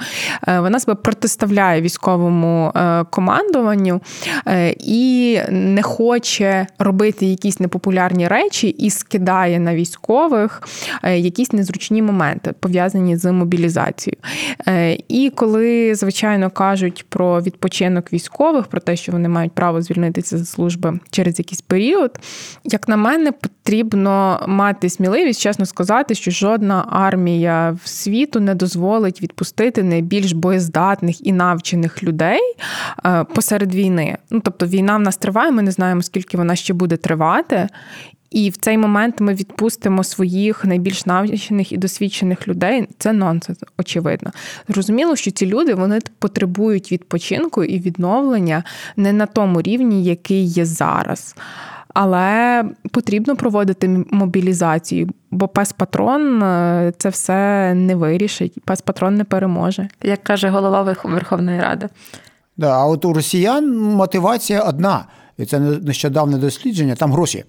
е, 0.48 0.60
вона 0.60 0.80
себе 0.80 0.94
протиставляє 0.94 1.80
військовому 1.82 2.72
командуванню 3.10 4.00
і 4.78 5.38
не 5.50 5.82
хоче 5.82 6.66
робити 6.78 7.26
якісь 7.26 7.60
непопулярні 7.60 8.28
речі 8.28 8.68
і 8.68 8.90
скидає 8.90 9.58
на 9.58 9.74
військових 9.74 10.62
якісь 11.02 11.52
незручні 11.52 12.02
моменти 12.02 12.52
пов'язані 12.60 13.16
з 13.16 13.32
мобілізацією. 13.32 14.18
І 15.08 15.32
коли 15.34 15.59
коли, 15.60 15.94
звичайно, 15.94 16.50
кажуть 16.50 17.06
про 17.08 17.42
відпочинок 17.42 18.12
військових, 18.12 18.66
про 18.66 18.80
те, 18.80 18.96
що 18.96 19.12
вони 19.12 19.28
мають 19.28 19.52
право 19.52 19.82
звільнитися 19.82 20.38
з 20.38 20.50
служби 20.50 21.00
через 21.10 21.38
якийсь 21.38 21.60
період, 21.60 22.18
як 22.64 22.88
на 22.88 22.96
мене, 22.96 23.32
потрібно 23.32 24.44
мати 24.48 24.90
сміливість, 24.90 25.40
чесно 25.40 25.66
сказати, 25.66 26.14
що 26.14 26.30
жодна 26.30 26.86
армія 26.90 27.76
в 27.84 27.88
світу 27.88 28.40
не 28.40 28.54
дозволить 28.54 29.22
відпустити 29.22 29.82
найбільш 29.82 30.32
боєздатних 30.32 31.26
і 31.26 31.32
навчених 31.32 32.02
людей 32.02 32.40
е, 33.06 33.24
посеред 33.24 33.74
війни. 33.74 34.16
Ну 34.30 34.40
тобто, 34.44 34.66
війна 34.66 34.96
в 34.96 35.00
нас 35.00 35.16
триває, 35.16 35.50
ми 35.50 35.62
не 35.62 35.70
знаємо, 35.70 36.02
скільки 36.02 36.36
вона 36.36 36.56
ще 36.56 36.74
буде 36.74 36.96
тривати. 36.96 37.68
І 38.30 38.50
в 38.50 38.56
цей 38.56 38.78
момент 38.78 39.20
ми 39.20 39.34
відпустимо 39.34 40.04
своїх 40.04 40.64
найбільш 40.64 41.06
навчених 41.06 41.72
і 41.72 41.76
досвідчених 41.76 42.48
людей. 42.48 42.88
Це 42.98 43.12
нонсенс, 43.12 43.58
очевидно. 43.78 44.30
Зрозуміло, 44.68 45.16
що 45.16 45.30
ці 45.30 45.46
люди 45.46 45.74
вони 45.74 45.98
потребують 46.18 46.92
відпочинку 46.92 47.64
і 47.64 47.80
відновлення 47.80 48.64
не 48.96 49.12
на 49.12 49.26
тому 49.26 49.62
рівні, 49.62 50.04
який 50.04 50.44
є 50.44 50.64
зараз. 50.64 51.34
Але 51.94 52.64
потрібно 52.90 53.36
проводити 53.36 54.04
мобілізацію, 54.10 55.08
бо 55.30 55.48
пес-патрон 55.48 56.42
е, 56.42 56.92
це 56.98 57.08
все 57.08 57.74
не 57.74 57.94
вирішить. 57.94 58.54
Пес-патрон 58.64 59.14
не 59.14 59.24
переможе. 59.24 59.88
Як 60.02 60.24
каже 60.24 60.48
голова 60.48 60.96
Верховної 61.04 61.60
Ради. 61.60 61.88
Да, 62.56 62.70
А 62.70 62.86
от 62.86 63.04
у 63.04 63.12
росіян 63.12 63.78
мотивація 63.78 64.62
одна, 64.62 65.04
і 65.38 65.44
це 65.44 65.60
нещодавне 65.60 66.38
дослідження, 66.38 66.94
там 66.94 67.12
гроші. 67.12 67.44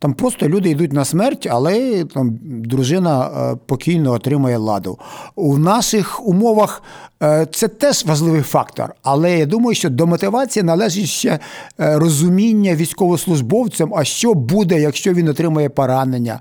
Там 0.00 0.14
просто 0.14 0.48
люди 0.48 0.70
йдуть 0.70 0.92
на 0.92 1.04
смерть, 1.04 1.48
але 1.50 2.04
там 2.04 2.38
дружина 2.42 3.26
е, 3.26 3.56
покійно 3.66 4.12
отримує 4.12 4.56
ладу. 4.56 4.98
У 5.34 5.58
наших 5.58 6.26
умовах 6.26 6.82
е, 7.22 7.46
це 7.52 7.68
теж 7.68 8.04
важливий 8.04 8.42
фактор. 8.42 8.94
Але 9.02 9.38
я 9.38 9.46
думаю, 9.46 9.74
що 9.74 9.90
до 9.90 10.06
мотивації 10.06 10.62
належить 10.62 11.06
ще 11.06 11.38
е, 11.80 11.98
розуміння 11.98 12.74
військовослужбовцям, 12.74 13.94
а 13.94 14.04
що 14.04 14.34
буде, 14.34 14.80
якщо 14.80 15.12
він 15.12 15.28
отримує 15.28 15.68
поранення, 15.68 16.40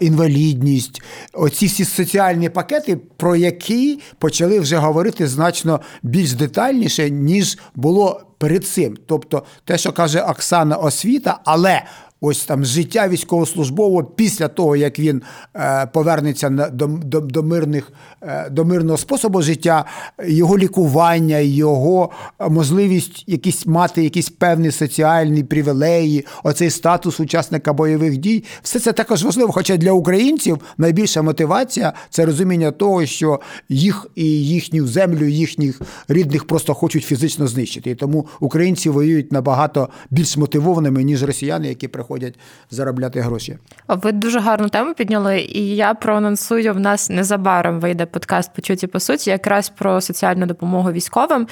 інвалідність, 0.00 1.02
оці 1.32 1.66
всі 1.66 1.84
соціальні 1.84 2.48
пакети, 2.48 2.96
про 3.16 3.36
які 3.36 4.00
почали 4.18 4.60
вже 4.60 4.76
говорити 4.76 5.28
значно 5.28 5.80
більш 6.02 6.32
детальніше, 6.32 7.10
ніж 7.10 7.58
було 7.74 8.20
перед 8.38 8.66
цим. 8.66 8.96
Тобто 9.06 9.42
те, 9.64 9.78
що 9.78 9.92
каже 9.92 10.20
Оксана 10.20 10.76
освіта, 10.76 11.40
але 11.44 11.82
ось 12.20 12.44
там 12.44 12.64
життя 12.64 13.08
військовослужбового 13.08 14.04
після 14.04 14.48
того, 14.48 14.76
як 14.76 14.98
він 14.98 15.22
е, 15.56 15.86
повернеться 15.86 16.48
до 16.48 16.86
до, 16.86 17.20
до, 17.20 17.42
мирних, 17.42 17.92
е, 18.22 18.50
до 18.50 18.64
мирного 18.64 18.98
способу 18.98 19.42
життя, 19.42 19.84
його 20.24 20.58
лікування, 20.58 21.38
його 21.38 22.10
можливість 22.48 23.24
якісь 23.26 23.66
мати 23.66 24.04
якісь 24.04 24.30
певні 24.30 24.70
соціальні 24.70 25.44
привілеї, 25.44 26.26
оцей 26.42 26.70
статус 26.70 27.20
учасника 27.20 27.72
бойових 27.72 28.16
дій, 28.16 28.44
все 28.62 28.80
це 28.80 28.92
також 28.92 29.24
важливо. 29.24 29.52
Хоча 29.52 29.76
для 29.76 29.92
українців 29.92 30.58
найбільша 30.78 31.22
мотивація 31.22 31.92
це 32.10 32.26
розуміння 32.26 32.70
того, 32.70 33.06
що 33.06 33.40
їх 33.68 34.06
і 34.14 34.24
їхню 34.24 34.86
землю, 34.86 35.26
їхніх 35.26 35.80
рідних 36.08 36.46
просто 36.46 36.74
хочуть 36.74 37.04
фізично 37.04 37.46
знищити. 37.46 37.90
І 37.90 37.94
тому 37.94 38.26
українці 38.40 38.90
воюють 38.90 39.32
набагато 39.32 39.88
більш 40.10 40.36
мотивованими, 40.36 41.02
ніж 41.04 41.22
росіяни, 41.22 41.68
які 41.68 41.88
приходять 41.88 42.07
приходять 42.08 42.34
заробляти 42.70 43.20
гроші. 43.20 43.58
Ви 43.88 44.12
дуже 44.12 44.40
гарну 44.40 44.68
тему 44.68 44.94
підняли, 44.94 45.40
і 45.40 45.76
я 45.76 45.94
проанонсую. 45.94 46.74
В 46.74 46.80
нас 46.80 47.10
незабаром 47.10 47.80
вийде 47.80 48.06
подкаст 48.06 48.54
«Почуті 48.54 48.86
по 48.86 49.00
суті, 49.00 49.30
якраз 49.30 49.68
про 49.68 50.00
соціальну 50.00 50.46
допомогу 50.46 50.92
військовим 50.92 51.46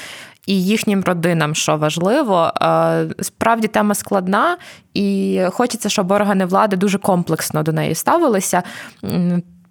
і 0.46 0.64
їхнім 0.64 1.04
родинам, 1.04 1.54
що 1.54 1.76
важливо. 1.76 2.52
Справді 3.20 3.68
тема 3.68 3.94
складна, 3.94 4.56
і 4.94 5.40
хочеться, 5.50 5.88
щоб 5.88 6.10
органи 6.10 6.44
влади 6.46 6.76
дуже 6.76 6.98
комплексно 6.98 7.62
до 7.62 7.72
неї 7.72 7.94
ставилися. 7.94 8.62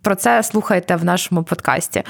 Про 0.01 0.15
це 0.15 0.43
слухайте 0.43 0.95
в 0.95 1.05
нашому 1.05 1.43
подкасті. 1.43 2.03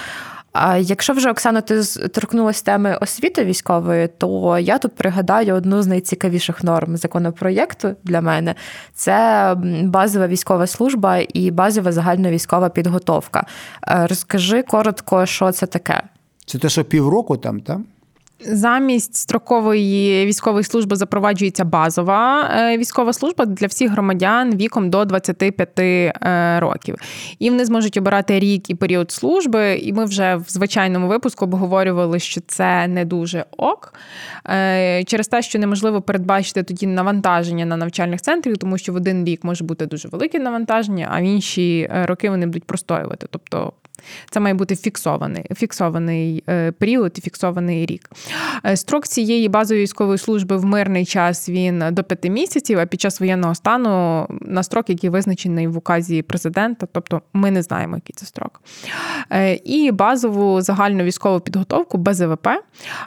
А 0.58 0.78
якщо 0.78 1.14
вже 1.14 1.32
Оксана, 1.32 1.62
ти 1.62 1.84
торкнулася 2.08 2.64
теми 2.64 2.98
освіти 3.02 3.46
військової, 3.46 4.08
то 4.08 4.60
я 4.60 4.78
тут 4.78 4.96
пригадаю 4.96 5.56
одну 5.56 5.82
з 5.82 5.88
найцікавіших 5.88 6.64
норм 6.64 6.98
законопроєкту 6.98 7.96
для 8.04 8.22
мене 8.22 8.56
це 8.94 9.56
базова 9.84 10.28
військова 10.28 10.68
служба 10.68 11.18
і 11.34 11.52
базова 11.52 11.92
загальновійськова 11.92 12.70
підготовка. 12.70 13.46
Е, 13.88 14.08
розкажи 14.08 14.64
коротко, 14.64 15.26
що 15.26 15.52
це 15.52 15.66
таке. 15.66 16.04
Це 16.46 16.58
те, 16.58 16.70
що 16.70 16.84
півроку 16.84 17.38
там, 17.38 17.60
так? 17.60 17.78
Замість 18.40 19.16
строкової 19.16 20.26
військової 20.26 20.64
служби 20.64 20.96
запроваджується 20.96 21.66
базова 21.66 22.50
е, 22.56 22.78
військова 22.78 23.14
служба 23.14 23.46
для 23.46 23.68
всіх 23.68 23.92
громадян 23.92 24.56
віком 24.56 24.90
до 24.90 25.06
25 25.06 25.80
е, 25.80 26.60
років. 26.60 26.96
І 27.40 27.50
вони 27.50 27.66
зможуть 27.66 27.98
обирати 27.98 28.40
рік 28.40 28.70
і 28.70 28.76
період 28.76 29.12
служби. 29.12 29.76
І 29.76 29.94
ми 29.94 30.06
вже 30.06 30.36
в 30.36 30.46
звичайному 30.48 31.08
випуску 31.08 31.46
обговорювали, 31.46 32.20
що 32.20 32.42
це 32.48 32.88
не 32.88 33.06
дуже 33.06 33.46
ок, 33.58 33.94
е, 34.50 35.04
через 35.04 35.28
те, 35.28 35.42
що 35.42 35.60
неможливо 35.60 36.02
передбачити 36.02 36.64
тоді 36.64 36.88
навантаження 36.88 37.66
на 37.66 37.78
навчальних 37.78 38.22
центрів, 38.22 38.58
тому 38.58 38.78
що 38.78 38.94
в 38.94 38.96
один 38.96 39.26
рік 39.26 39.44
може 39.44 39.64
бути 39.64 39.86
дуже 39.86 40.08
велике 40.08 40.40
навантаження, 40.40 41.10
а 41.12 41.22
в 41.22 41.24
інші 41.24 41.90
роки 41.92 42.30
вони 42.30 42.46
будуть 42.46 42.64
простоювати. 42.64 43.28
Тобто 43.30 43.74
це 44.30 44.40
має 44.40 44.54
бути 44.54 44.76
фіксований 44.76 45.46
фіксований 45.56 46.44
е, 46.50 46.72
період 46.72 47.12
і 47.18 47.22
фіксований 47.22 47.86
рік. 47.86 48.10
Е, 48.66 48.78
строк 48.78 49.08
цієї 49.08 49.50
базової 49.50 49.84
військової 49.84 50.18
служби 50.18 50.58
в 50.58 50.66
мирний 50.66 51.06
час 51.06 51.50
він 51.50 51.84
до 51.92 52.04
п'яти 52.04 52.30
місяців, 52.30 52.80
а 52.80 52.86
під 52.86 53.02
час 53.02 53.20
воєнного 53.20 53.56
стану 53.56 54.28
на 54.42 54.64
строк, 54.64 54.90
який 54.90 55.10
визначений 55.10 55.68
в 55.68 55.78
указі 55.78 56.22
президента, 56.22 56.88
тобто 56.92 57.22
ми 57.34 57.52
не 57.52 57.62
знаємо, 57.62 57.96
який 57.96 58.14
це 58.16 58.26
строк. 58.26 58.62
Е, 59.32 59.54
і 59.54 59.92
базову 59.92 60.62
загальну 60.62 61.04
військову 61.04 61.40
підготовку 61.40 61.98
БЗВП 61.98 62.48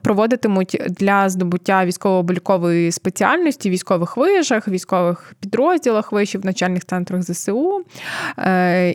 проводитимуть 0.02 0.82
для 0.88 1.28
здобуття 1.28 1.84
військово-облікової 1.84 2.92
спеціальності, 2.92 3.70
військових 3.70 4.16
вижах, 4.16 4.68
військових 4.68 5.34
підрозділах 5.40 6.12
вишів, 6.12 6.44
начальних 6.44 6.84
центрах 6.84 7.22
ЗСУ 7.22 7.84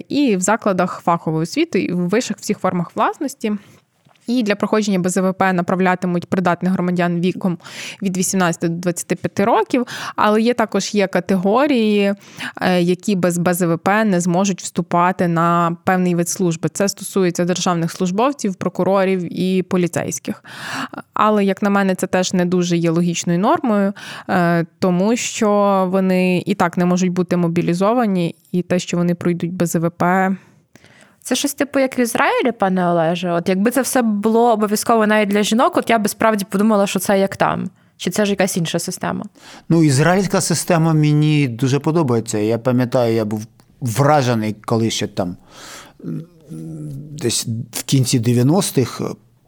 і 0.09 0.35
в 0.35 0.41
закладах 0.41 1.01
фахової 1.05 1.43
освіти 1.43 1.92
в 1.93 2.09
вищих 2.09 2.37
всіх 2.37 2.57
формах 2.59 2.91
власності. 2.95 3.51
І 4.27 4.43
для 4.43 4.55
проходження 4.55 4.99
БЗВП 4.99 5.41
направлятимуть 5.53 6.25
придатних 6.25 6.73
громадян 6.73 7.19
віком 7.19 7.57
від 8.01 8.17
18 8.17 8.61
до 8.61 8.77
25 8.77 9.39
років, 9.39 9.87
але 10.15 10.41
є 10.41 10.53
також 10.53 10.95
є 10.95 11.07
категорії, 11.07 12.13
е, 12.61 12.81
які 12.81 13.15
без 13.15 13.37
БЗВП 13.37 13.87
не 13.87 14.19
зможуть 14.19 14.61
вступати 14.61 15.27
на 15.27 15.77
певний 15.83 16.15
вид 16.15 16.29
служби. 16.29 16.69
Це 16.69 16.89
стосується 16.89 17.45
державних 17.45 17.91
службовців, 17.91 18.55
прокурорів 18.55 19.39
і 19.39 19.63
поліцейських. 19.63 20.43
Але, 21.13 21.45
як 21.45 21.61
на 21.61 21.69
мене, 21.69 21.95
це 21.95 22.07
теж 22.07 22.33
не 22.33 22.45
дуже 22.45 22.77
є 22.77 22.89
логічною 22.89 23.39
нормою, 23.39 23.93
е, 24.29 24.65
тому 24.79 25.15
що 25.15 25.49
вони 25.91 26.43
і 26.45 26.55
так 26.55 26.77
не 26.77 26.85
можуть 26.85 27.11
бути 27.11 27.37
мобілізовані, 27.37 28.35
і 28.51 28.61
те, 28.61 28.79
що 28.79 28.97
вони 28.97 29.15
пройдуть 29.15 29.53
БЗВП. 29.53 30.03
Це 31.23 31.35
щось 31.35 31.53
типу, 31.53 31.79
як 31.79 31.99
в 31.99 32.01
Ізраїлі, 32.01 32.51
пане 32.51 32.89
Олеже. 32.89 33.31
От 33.31 33.49
якби 33.49 33.71
це 33.71 33.81
все 33.81 34.01
було 34.01 34.51
обов'язково 34.51 35.07
навіть 35.07 35.29
для 35.29 35.43
жінок, 35.43 35.77
от 35.77 35.89
я 35.89 35.99
би 35.99 36.09
справді 36.09 36.45
подумала, 36.49 36.87
що 36.87 36.99
це 36.99 37.19
як 37.19 37.37
там. 37.37 37.69
Чи 37.97 38.09
це 38.09 38.25
ж 38.25 38.31
якась 38.31 38.57
інша 38.57 38.79
система? 38.79 39.23
Ну, 39.69 39.83
ізраїльська 39.83 40.41
система 40.41 40.93
мені 40.93 41.47
дуже 41.47 41.79
подобається. 41.79 42.37
Я 42.37 42.57
пам'ятаю, 42.57 43.15
я 43.15 43.25
був 43.25 43.45
вражений, 43.81 44.55
коли 44.65 44.89
ще 44.89 45.07
там 45.07 45.37
десь 47.11 47.47
в 47.71 47.83
кінці 47.83 48.19
90-х 48.19 49.03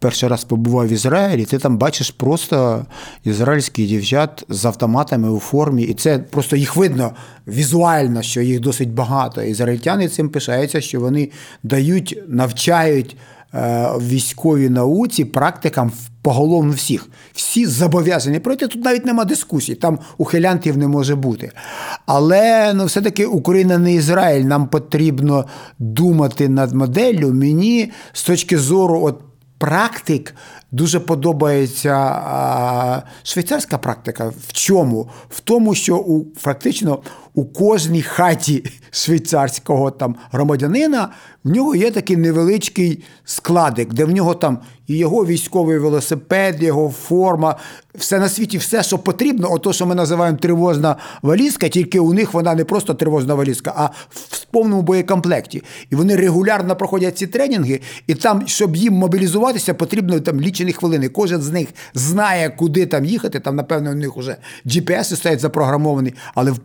перший 0.05 0.29
раз 0.29 0.43
побував 0.43 0.87
в 0.87 0.91
Ізраїлі, 0.91 1.45
ти 1.45 1.57
там 1.57 1.77
бачиш 1.77 2.11
просто 2.11 2.85
ізраїльських 3.23 3.87
дівчат 3.87 4.43
з 4.49 4.65
автоматами 4.65 5.29
у 5.29 5.39
формі, 5.39 5.83
і 5.83 5.93
це 5.93 6.19
просто 6.19 6.55
їх 6.55 6.75
видно 6.75 7.11
візуально, 7.47 8.21
що 8.21 8.41
їх 8.41 8.59
досить 8.59 8.93
багато. 8.93 9.41
Ізраїльтяни 9.41 10.07
цим 10.07 10.29
пишаються, 10.29 10.81
що 10.81 10.99
вони 10.99 11.29
дають, 11.63 12.23
навчають 12.27 13.17
е, 13.53 13.89
військовій 13.99 14.69
науці 14.69 15.25
практикам 15.25 15.91
поголовно 16.21 16.73
всіх. 16.73 17.09
Всі 17.33 17.65
зобов'язані 17.65 18.39
пройти. 18.39 18.67
Тут 18.67 18.85
навіть 18.85 19.05
нема 19.05 19.25
дискусій, 19.25 19.75
там 19.75 19.99
ухилянтів 20.17 20.77
не 20.77 20.87
може 20.87 21.15
бути. 21.15 21.51
Але 22.05 22.73
ну, 22.73 22.85
все-таки 22.85 23.25
Україна 23.25 23.77
не 23.77 23.93
Ізраїль. 23.93 24.43
Нам 24.43 24.67
потрібно 24.67 25.45
думати 25.79 26.49
над 26.49 26.73
моделлю. 26.73 27.33
Мені 27.33 27.91
з 28.13 28.23
точки 28.23 28.57
зору 28.57 29.01
от 29.03 29.21
практик 29.57 30.35
дуже 30.71 30.99
подобається 30.99 32.21
швейцарська 33.23 33.77
практика. 33.77 34.33
В 34.47 34.53
чому? 34.53 35.09
В 35.29 35.39
тому, 35.39 35.75
що 35.75 35.97
у 35.97 36.25
фактично 36.37 36.99
у 37.35 37.45
кожній 37.45 38.01
хаті 38.01 38.63
швейцарського 38.91 39.91
там 39.91 40.15
громадянина 40.31 41.09
в 41.45 41.49
нього 41.49 41.75
є 41.75 41.91
такий 41.91 42.17
невеличкий 42.17 43.03
складик, 43.25 43.93
де 43.93 44.05
в 44.05 44.11
нього 44.11 44.35
там 44.35 44.59
і 44.87 44.97
його 44.97 45.25
військовий 45.25 45.77
велосипед, 45.77 46.63
його 46.63 46.89
форма, 46.89 47.55
все 47.95 48.19
на 48.19 48.29
світі, 48.29 48.57
все, 48.57 48.83
що 48.83 48.97
потрібно, 48.97 49.51
ото, 49.51 49.73
що 49.73 49.85
ми 49.85 49.95
називаємо 49.95 50.37
тривожна 50.37 50.95
валізка, 51.21 51.69
тільки 51.69 51.99
у 51.99 52.13
них 52.13 52.33
вона 52.33 52.55
не 52.55 52.65
просто 52.65 52.93
тривожна 52.93 53.35
валізка, 53.35 53.73
а 53.75 53.89
в 54.09 54.45
повному 54.45 54.81
боєкомплекті. 54.81 55.63
І 55.89 55.95
вони 55.95 56.15
регулярно 56.15 56.75
проходять 56.75 57.17
ці 57.17 57.27
тренінги, 57.27 57.81
і 58.07 58.15
там, 58.15 58.47
щоб 58.47 58.75
їм 58.75 58.93
мобілізуватися, 58.93 59.73
потрібно 59.73 60.19
там 60.19 60.41
лічені 60.41 60.73
хвилини. 60.73 61.09
Кожен 61.09 61.41
з 61.41 61.51
них 61.51 61.67
знає, 61.93 62.49
куди 62.49 62.85
там 62.85 63.05
їхати. 63.05 63.39
Там, 63.39 63.55
напевно, 63.55 63.91
у 63.91 63.95
них 63.95 64.17
вже 64.17 64.37
GPS 64.65 65.15
стоять 65.15 65.39
запрограмовані. 65.39 66.13
Але 66.35 66.51
в 66.51 66.59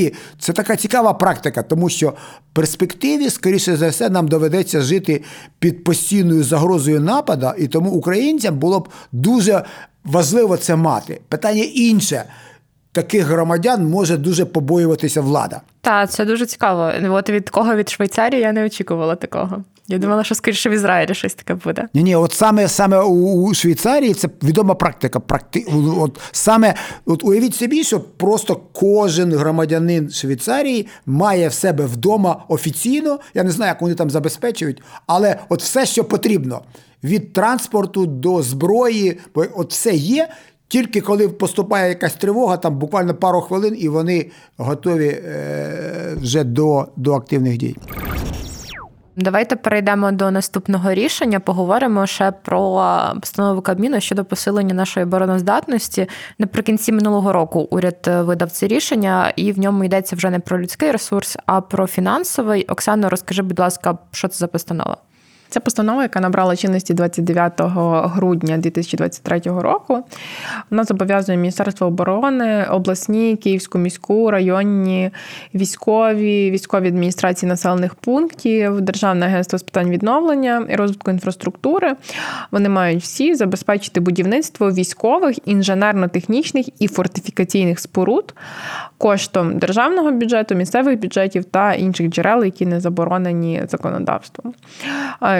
принципі 0.00 0.16
це 0.38 0.52
така 0.52 0.76
цікава 0.76 1.14
практика, 1.14 1.62
тому 1.62 1.88
що 1.88 2.08
в 2.08 2.54
перспективі, 2.54 3.30
скоріше 3.30 3.76
за 3.76 3.88
все, 3.88 4.10
нам 4.10 4.28
доведеться 4.28 4.80
жити 4.80 5.22
під 5.58 5.84
постійною 5.84 6.44
загрозою 6.44 7.00
напада, 7.00 7.54
і 7.58 7.68
тому 7.68 7.90
українцям 7.90 8.58
було 8.58 8.80
б 8.80 8.88
дуже 9.12 9.64
важливо 10.04 10.56
це 10.56 10.76
мати. 10.76 11.20
Питання 11.28 11.64
інше. 11.74 12.24
таких 12.92 13.24
громадян 13.24 13.88
може 13.88 14.16
дуже 14.16 14.44
побоюватися 14.44 15.20
влада. 15.20 15.60
Так, 15.80 16.10
це 16.10 16.24
дуже 16.24 16.46
цікаво. 16.46 16.92
От 17.08 17.30
від 17.30 17.50
кого 17.50 17.74
від 17.74 17.88
Швейцарії 17.88 18.40
я 18.40 18.52
не 18.52 18.64
очікувала 18.64 19.14
такого. 19.14 19.64
Я 19.90 19.98
думала, 19.98 20.24
що 20.24 20.34
скоріше 20.34 20.68
в 20.68 20.72
Ізраїлі 20.72 21.14
щось 21.14 21.34
таке 21.34 21.54
буде. 21.54 21.88
Ні, 21.94 22.02
ні, 22.02 22.16
от 22.16 22.32
саме 22.32 22.68
саме 22.68 23.02
у, 23.02 23.54
Швейцарії 23.54 24.14
це 24.14 24.28
відома 24.42 24.74
практика. 24.74 25.20
Практи... 25.20 25.66
От 25.98 26.20
саме 26.32 26.74
от 27.06 27.24
уявіть 27.24 27.54
собі, 27.54 27.84
що 27.84 28.00
просто 28.00 28.60
кожен 28.72 29.32
громадянин 29.32 30.10
Швейцарії 30.10 30.86
має 31.06 31.48
в 31.48 31.52
себе 31.52 31.84
вдома 31.86 32.44
офіційно. 32.48 33.18
Я 33.34 33.44
не 33.44 33.50
знаю, 33.50 33.68
як 33.68 33.82
вони 33.82 33.94
там 33.94 34.10
забезпечують, 34.10 34.82
але 35.06 35.36
от 35.48 35.62
все, 35.62 35.86
що 35.86 36.04
потрібно 36.04 36.62
від 37.04 37.32
транспорту 37.32 38.06
до 38.06 38.42
зброї, 38.42 39.18
от 39.34 39.72
все 39.72 39.94
є. 39.94 40.28
Тільки 40.68 41.00
коли 41.00 41.28
поступає 41.28 41.88
якась 41.88 42.14
тривога, 42.14 42.56
там 42.56 42.78
буквально 42.78 43.14
пару 43.14 43.40
хвилин, 43.40 43.76
і 43.78 43.88
вони 43.88 44.30
готові 44.56 45.08
е, 45.08 46.16
вже 46.20 46.44
до, 46.44 46.86
до 46.96 47.14
активних 47.14 47.56
дій. 47.56 47.76
Давайте 49.16 49.56
перейдемо 49.56 50.12
до 50.12 50.30
наступного 50.30 50.94
рішення. 50.94 51.40
Поговоримо 51.40 52.06
ще 52.06 52.32
про 52.32 52.94
постанову 53.20 53.60
Кабміну 53.60 54.00
щодо 54.00 54.24
посилення 54.24 54.74
нашої 54.74 55.06
обороноздатності. 55.06 56.08
Наприкінці 56.38 56.92
минулого 56.92 57.32
року 57.32 57.68
уряд 57.70 57.96
видав 58.06 58.50
це 58.50 58.66
рішення, 58.66 59.32
і 59.36 59.52
в 59.52 59.58
ньому 59.58 59.84
йдеться 59.84 60.16
вже 60.16 60.30
не 60.30 60.38
про 60.38 60.60
людський 60.60 60.92
ресурс, 60.92 61.38
а 61.46 61.60
про 61.60 61.86
фінансовий. 61.86 62.64
Оксано, 62.64 63.08
розкажи, 63.08 63.42
будь 63.42 63.58
ласка, 63.58 63.98
що 64.12 64.28
це 64.28 64.38
за 64.38 64.46
постанова? 64.46 64.96
Це 65.50 65.60
постанова, 65.60 66.02
яка 66.02 66.20
набрала 66.20 66.56
чинності 66.56 66.94
29 66.94 67.52
грудня 68.04 68.58
2023 68.58 69.40
року. 69.40 70.04
Вона 70.70 70.84
зобов'язує 70.84 71.38
Міністерство 71.38 71.86
оборони, 71.86 72.66
обласні, 72.70 73.36
Київську 73.36 73.78
міську, 73.78 74.30
районні 74.30 75.10
військові, 75.54 76.50
військові 76.50 76.88
адміністрації 76.88 77.48
населених 77.48 77.94
пунктів, 77.94 78.80
Державне 78.80 79.26
агентство 79.26 79.58
з 79.58 79.62
питань 79.62 79.90
відновлення 79.90 80.66
і 80.70 80.76
розвитку 80.76 81.10
інфраструктури. 81.10 81.94
Вони 82.50 82.68
мають 82.68 83.02
всі 83.02 83.34
забезпечити 83.34 84.00
будівництво 84.00 84.72
військових, 84.72 85.36
інженерно-технічних 85.48 86.68
і 86.78 86.88
фортифікаційних 86.88 87.80
споруд 87.80 88.34
коштом 88.98 89.58
державного 89.58 90.12
бюджету, 90.12 90.54
місцевих 90.54 91.00
бюджетів 91.00 91.44
та 91.44 91.74
інших 91.74 92.08
джерел, 92.08 92.44
які 92.44 92.66
не 92.66 92.80
заборонені 92.80 93.62
законодавством. 93.68 94.54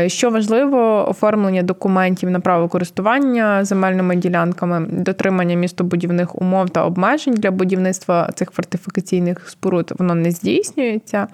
Що 0.07 0.31
важливо, 0.31 1.11
оформлення 1.11 1.63
документів 1.63 2.31
на 2.31 2.41
право 2.41 2.69
користування 2.69 3.65
земельними 3.65 4.17
ділянками, 4.17 4.87
дотримання 4.91 5.55
містобудівних 5.55 6.43
умов 6.43 6.71
та 6.71 6.85
обмежень 6.85 7.35
для 7.35 7.51
будівництва 7.51 8.31
цих 8.35 8.51
фортифікаційних 8.51 9.49
споруд 9.49 9.93
воно 9.99 10.15
не 10.15 10.31
здійснюється. 10.31 11.27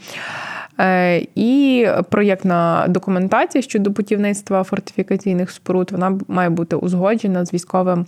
Е, 0.81 1.26
і 1.35 1.87
проєктна 2.11 2.87
документація 2.88 3.62
щодо 3.62 3.90
будівництва 3.90 4.62
фортифікаційних 4.62 5.50
споруд 5.50 5.92
вона 5.92 6.18
має 6.29 6.50
бути 6.50 6.76
узгоджена 6.76 7.44
з 7.44 7.55
військовим 7.55 8.07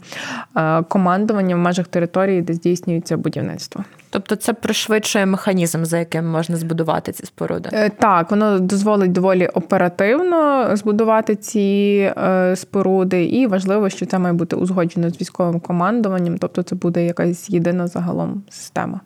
е, 0.56 0.82
командуванням 0.82 1.58
в 1.58 1.62
межах 1.62 1.86
території, 1.86 2.42
де 2.42 2.54
здійснюється 2.54 3.16
будівництво. 3.16 3.84
Тобто 4.10 4.36
це 4.36 4.52
пришвидшує 4.52 5.26
механізм, 5.26 5.84
за 5.84 5.98
яким 5.98 6.26
можна 6.30 6.56
збудувати 6.56 7.12
ці 7.12 7.26
споруди? 7.26 7.70
Е, 7.72 7.88
так, 7.88 8.30
воно 8.30 8.58
дозволить 8.58 9.12
доволі 9.12 9.46
оперативно 9.46 10.70
збудувати 10.76 11.36
ці 11.36 12.12
споруди, 12.54 13.24
і 13.24 13.46
важливо, 13.46 13.88
що 13.88 14.06
це 14.06 14.18
має 14.18 14.34
бути 14.34 14.56
узгоджено 14.56 15.10
з 15.10 15.20
військовим 15.20 15.60
командуванням, 15.60 16.38
тобто 16.38 16.62
це 16.62 16.74
буде 16.74 17.04
якась 17.04 17.50
єдина 17.50 17.86
загалом 17.86 18.42
система. 18.50 19.00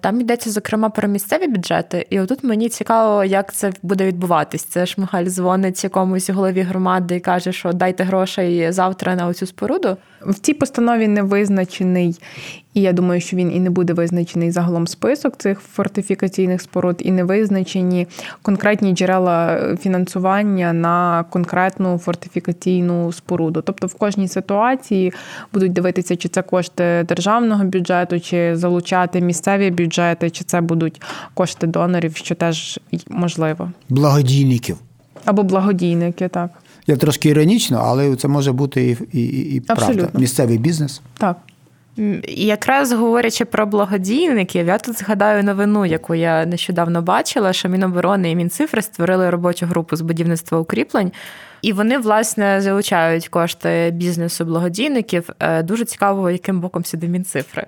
Там 0.00 0.20
йдеться, 0.20 0.50
зокрема, 0.50 0.90
про 0.90 1.08
місцеві 1.08 1.46
бюджети, 1.46 2.06
і 2.10 2.20
отут 2.20 2.44
мені 2.44 2.68
цікаво, 2.68 3.24
як 3.24 3.52
це 3.52 3.72
буде 3.82 4.06
відбуватись. 4.06 4.64
Це 4.64 4.86
ж 4.86 4.94
Михайль 4.98 5.26
дзвонить 5.26 5.84
якомусь 5.84 6.30
голові 6.30 6.60
громади 6.60 7.16
і 7.16 7.20
каже, 7.20 7.52
що 7.52 7.72
дайте 7.72 8.04
грошей 8.04 8.72
завтра 8.72 9.14
на 9.14 9.26
оцю 9.26 9.46
споруду. 9.46 9.96
В 10.20 10.34
цій 10.34 10.54
постанові 10.54 11.08
не 11.08 11.22
визначений, 11.22 12.20
і 12.74 12.80
я 12.80 12.92
думаю, 12.92 13.20
що 13.20 13.36
він 13.36 13.52
і 13.52 13.60
не 13.60 13.70
буде 13.70 13.92
визначений 13.92 14.50
загалом 14.50 14.86
список 14.86 15.36
цих 15.36 15.60
фортифікаційних 15.60 16.62
споруд, 16.62 16.96
і 16.98 17.12
не 17.12 17.24
визначені 17.24 18.06
конкретні 18.42 18.92
джерела 18.92 19.60
фінансування 19.76 20.72
на 20.72 21.24
конкретну 21.30 21.98
фортифікаційну 21.98 23.12
споруду. 23.12 23.62
Тобто 23.62 23.86
в 23.86 23.94
кожній 23.94 24.28
ситуації 24.28 25.12
будуть 25.52 25.72
дивитися, 25.72 26.16
чи 26.16 26.28
це 26.28 26.42
кошти 26.42 27.04
державного 27.08 27.64
бюджету, 27.64 28.20
чи 28.20 28.56
залучати 28.56 29.20
місцеві 29.20 29.70
бюджети, 29.70 30.30
чи 30.30 30.44
це 30.44 30.60
будуть 30.60 31.02
кошти 31.34 31.66
донорів, 31.66 32.16
що 32.16 32.34
теж 32.34 32.80
можливо. 33.08 33.70
Благодійників. 33.88 34.76
Або 35.24 35.42
благодійники, 35.42 36.28
так. 36.28 36.50
Я 36.86 36.96
трошки 36.96 37.28
іронічно, 37.28 37.82
але 37.84 38.16
це 38.16 38.28
може 38.28 38.52
бути 38.52 38.96
і 39.12 39.18
і, 39.20 39.54
і 39.54 39.60
правда. 39.60 40.08
Місцевий 40.14 40.58
бізнес. 40.58 41.02
Так. 41.18 41.36
Якраз 42.28 42.92
говорячи 42.92 43.44
про 43.44 43.66
благодійників, 43.66 44.66
я 44.66 44.78
тут 44.78 44.98
згадаю 44.98 45.44
новину, 45.44 45.86
яку 45.86 46.14
я 46.14 46.46
нещодавно 46.46 47.02
бачила, 47.02 47.52
що 47.52 47.68
Міноборони 47.68 48.30
і 48.30 48.36
Мінцифри 48.36 48.82
створили 48.82 49.30
робочу 49.30 49.66
групу 49.66 49.96
з 49.96 50.00
будівництва 50.00 50.58
укріплень, 50.58 51.12
і 51.62 51.72
вони, 51.72 51.98
власне, 51.98 52.60
залучають 52.60 53.28
кошти 53.28 53.90
бізнесу 53.92 54.44
благодійників. 54.44 55.30
Е, 55.40 55.62
дуже 55.62 55.84
цікаво, 55.84 56.30
яким 56.30 56.60
боком 56.60 56.84
сюди 56.84 57.08
Мінцифри. 57.08 57.66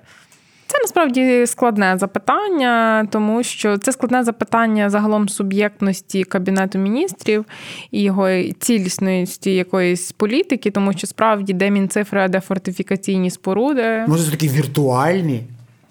Це 0.77 0.81
насправді 0.81 1.45
складне 1.47 1.97
запитання, 1.97 3.07
тому 3.11 3.43
що 3.43 3.77
це 3.77 3.91
складне 3.91 4.23
запитання 4.23 4.89
загалом 4.89 5.29
суб'єктності 5.29 6.23
кабінету 6.23 6.79
міністрів 6.79 7.45
і 7.91 8.03
його 8.03 8.29
цілісності 8.59 9.55
якоїсь 9.55 10.11
політики, 10.11 10.71
тому 10.71 10.93
що 10.93 11.07
справді 11.07 11.53
де 11.53 11.71
мінцифри, 11.71 12.21
а 12.21 12.27
де 12.27 12.39
фортифікаційні 12.39 13.29
споруди. 13.29 14.05
Може, 14.07 14.23
це 14.23 14.31
такі 14.31 14.47
віртуальні? 14.47 15.43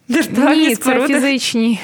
Ні, 0.09 0.77
це 0.77 1.07
фізичні, 1.07 1.81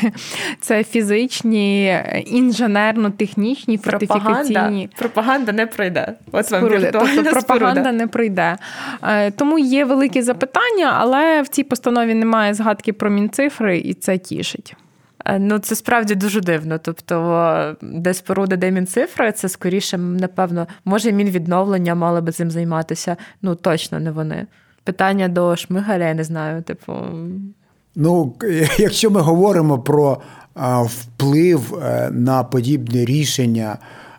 це 0.60 0.84
фізичні, 0.84 1.98
інженерно-технічні, 2.26 3.78
фортифікаційні. 3.78 4.54
Пропаганда, 4.54 4.88
пропаганда 4.96 5.52
не 5.52 5.66
пройде. 5.66 6.14
От 6.32 6.46
споруди. 6.46 6.90
Тобто 6.92 7.22
пропаганда 7.22 7.40
споруда. 7.40 7.92
не 7.92 8.06
пройде. 8.06 8.56
Е, 9.02 9.30
тому 9.30 9.58
є 9.58 9.84
великі 9.84 10.22
запитання, 10.22 10.96
але 10.98 11.42
в 11.42 11.48
цій 11.48 11.64
постанові 11.64 12.14
немає 12.14 12.54
згадки 12.54 12.92
про 12.92 13.10
мінцифри, 13.10 13.78
і 13.78 13.94
це 13.94 14.18
тішить. 14.18 14.76
Е, 15.24 15.38
ну, 15.38 15.58
це 15.58 15.74
справді 15.74 16.14
дуже 16.14 16.40
дивно. 16.40 16.78
Тобто, 16.78 17.76
де 17.82 18.14
споруда, 18.14 18.56
де 18.56 18.70
мінцифри, 18.70 19.32
це 19.32 19.48
скоріше, 19.48 19.98
напевно, 19.98 20.66
може, 20.84 21.12
мінвідновлення 21.12 21.94
мали 21.94 22.20
би 22.20 22.32
цим 22.32 22.50
займатися. 22.50 23.16
Ну, 23.42 23.54
точно 23.54 24.00
не 24.00 24.10
вони. 24.10 24.46
Питання 24.84 25.28
до 25.28 25.56
Шмигаля, 25.56 26.04
я 26.04 26.14
не 26.14 26.24
знаю, 26.24 26.62
типу. 26.62 26.92
Ну, 27.94 28.32
якщо 28.78 29.10
ми 29.10 29.20
говоримо 29.20 29.78
про 29.78 30.18
вплив 30.84 31.74
е, 31.82 32.10
на 32.12 32.44
подібне 32.44 33.04
рішення 33.04 33.78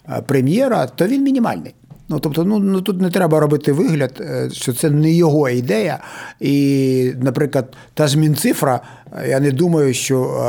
е, 0.09 0.21
прем'єра, 0.27 0.87
то 0.87 1.07
він 1.07 1.23
мінімальний. 1.23 1.75
Ну, 2.09 2.19
тобто, 2.19 2.43
ну 2.43 2.59
ну 2.59 2.81
тут 2.81 3.01
не 3.01 3.09
треба 3.09 3.39
робити 3.39 3.71
вигляд, 3.71 4.21
е, 4.21 4.49
що 4.51 4.73
це 4.73 4.89
не 4.89 5.11
його 5.11 5.49
ідея. 5.49 5.99
І, 6.39 7.13
наприклад, 7.21 7.75
та 7.93 8.07
ж 8.07 8.17
мінцифра, 8.17 8.81
я 9.29 9.39
не 9.39 9.51
думаю, 9.51 9.93
що 9.93 10.43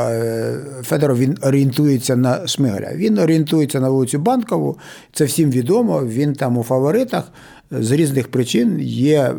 Федоров 0.83 1.17
він 1.17 1.37
орієнтується 1.41 2.15
на 2.15 2.47
Шмигаля. 2.47 2.89
Він 2.95 3.19
орієнтується 3.19 3.79
на 3.79 3.89
вулицю 3.89 4.19
Банкову, 4.19 4.77
це 5.13 5.25
всім 5.25 5.51
відомо. 5.51 6.05
Він 6.05 6.33
там 6.33 6.57
у 6.57 6.63
фаворитах 6.63 7.31
з 7.71 7.91
різних 7.91 8.27
причин 8.27 8.79
є 8.81 9.33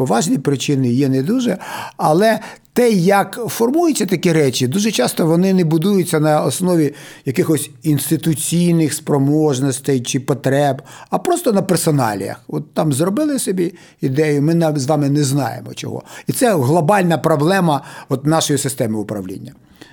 поважні 0.00 0.38
причини, 0.38 0.88
є 0.88 1.08
не 1.08 1.22
дуже. 1.22 1.58
Але 1.96 2.38
те, 2.72 2.90
як 2.90 3.40
формуються 3.48 4.06
такі 4.06 4.32
речі, 4.32 4.66
дуже 4.66 4.90
часто 4.90 5.26
вони 5.26 5.54
не 5.54 5.64
будуються 5.64 6.20
на 6.20 6.42
основі 6.42 6.94
якихось 7.24 7.70
інституційних 7.82 8.94
спроможностей 8.94 10.00
чи 10.00 10.20
потреб, 10.20 10.82
а 11.10 11.18
просто 11.18 11.52
на 11.52 11.62
персоналіях. 11.62 12.40
От 12.48 12.74
там 12.74 12.92
зробили 12.92 13.38
собі 13.38 13.74
ідею, 14.00 14.42
ми 14.42 14.74
з 14.76 14.86
вами 14.86 15.10
не 15.10 15.24
знаємо 15.24 15.74
чого. 15.74 16.02
І 16.26 16.32
це 16.32 16.54
глобальна 16.54 17.18
проблема 17.18 17.84
от 18.08 18.26
нашої 18.26 18.58
системи 18.58 18.98
управління. 18.98 19.52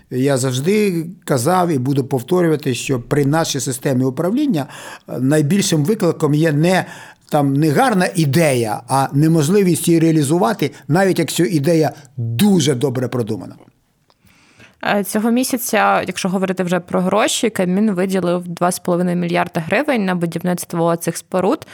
Я 0.10 0.38
завжди 0.38 1.06
казав 1.26 1.70
і 1.70 1.78
буду 1.78 2.04
повторювати, 2.04 2.76
що 2.76 3.00
при 3.00 3.26
нашій 3.26 3.60
системі 3.60 4.04
управління 4.04 4.68
найбільшим 5.20 5.86
викликом 5.86 6.34
є 6.34 6.52
не 6.52 6.86
там 7.30 7.54
не 7.54 7.70
гарна 7.70 8.10
ідея, 8.16 8.82
а 8.88 9.08
неможливість 9.14 9.88
її 9.88 10.00
реалізувати, 10.00 10.72
навіть 10.88 11.20
якщо 11.20 11.46
ідея 11.46 11.92
дуже 12.18 12.76
добре 12.76 13.08
продумана. 13.08 13.56
Е, 14.84 15.04
цього 15.04 15.32
місяця, 15.32 16.02
якщо 16.02 16.30
говорити 16.30 16.64
вже 16.64 16.80
про 16.80 17.02
гроші, 17.02 17.50
Кабмін 17.50 17.92
виділив 17.92 18.48
2,5 18.48 19.16
мільярда 19.16 19.60
гривень 19.60 20.06
на 20.06 20.16
будівництво 20.16 20.96
цих 20.96 21.18
споруд. 21.18 21.68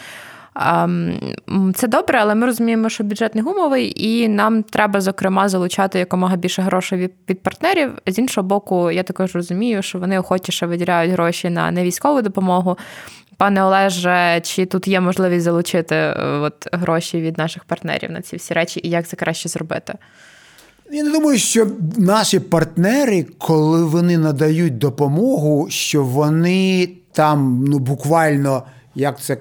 Це 1.73 1.87
добре, 1.87 2.19
але 2.21 2.35
ми 2.35 2.45
розуміємо, 2.45 2.89
що 2.89 3.03
бюджет 3.03 3.35
не 3.35 3.41
гумовий, 3.41 3.93
і 4.07 4.27
нам 4.27 4.63
треба, 4.63 5.01
зокрема, 5.01 5.49
залучати 5.49 5.99
якомога 5.99 6.35
більше 6.35 6.61
грошей 6.61 7.09
від 7.29 7.43
партнерів. 7.43 7.91
З 8.07 8.19
іншого 8.19 8.47
боку, 8.47 8.91
я 8.91 9.03
також 9.03 9.35
розумію, 9.35 9.81
що 9.81 9.99
вони 9.99 10.19
охочіше 10.19 10.65
виділяють 10.65 11.11
гроші 11.11 11.49
на 11.49 11.71
невійськову 11.71 12.21
допомогу. 12.21 12.77
Пане 13.37 13.63
Олеже, 13.63 14.41
чи 14.43 14.65
тут 14.65 14.87
є 14.87 15.01
можливість 15.01 15.43
залучити 15.43 15.95
е, 15.95 16.13
от, 16.41 16.67
гроші 16.71 17.21
від 17.21 17.37
наших 17.37 17.63
партнерів 17.63 18.11
на 18.11 18.21
ці 18.21 18.35
всі 18.35 18.53
речі, 18.53 18.79
і 18.83 18.89
як 18.89 19.07
це 19.07 19.15
краще 19.15 19.49
зробити? 19.49 19.93
Я 20.91 21.03
не 21.03 21.11
думаю, 21.11 21.37
що 21.37 21.67
наші 21.97 22.39
партнери, 22.39 23.25
коли 23.37 23.83
вони 23.83 24.17
надають 24.17 24.77
допомогу, 24.77 25.67
що 25.69 26.03
вони 26.03 26.89
там 27.11 27.65
ну 27.67 27.79
буквально 27.79 28.63
як 28.95 29.21
це 29.21 29.37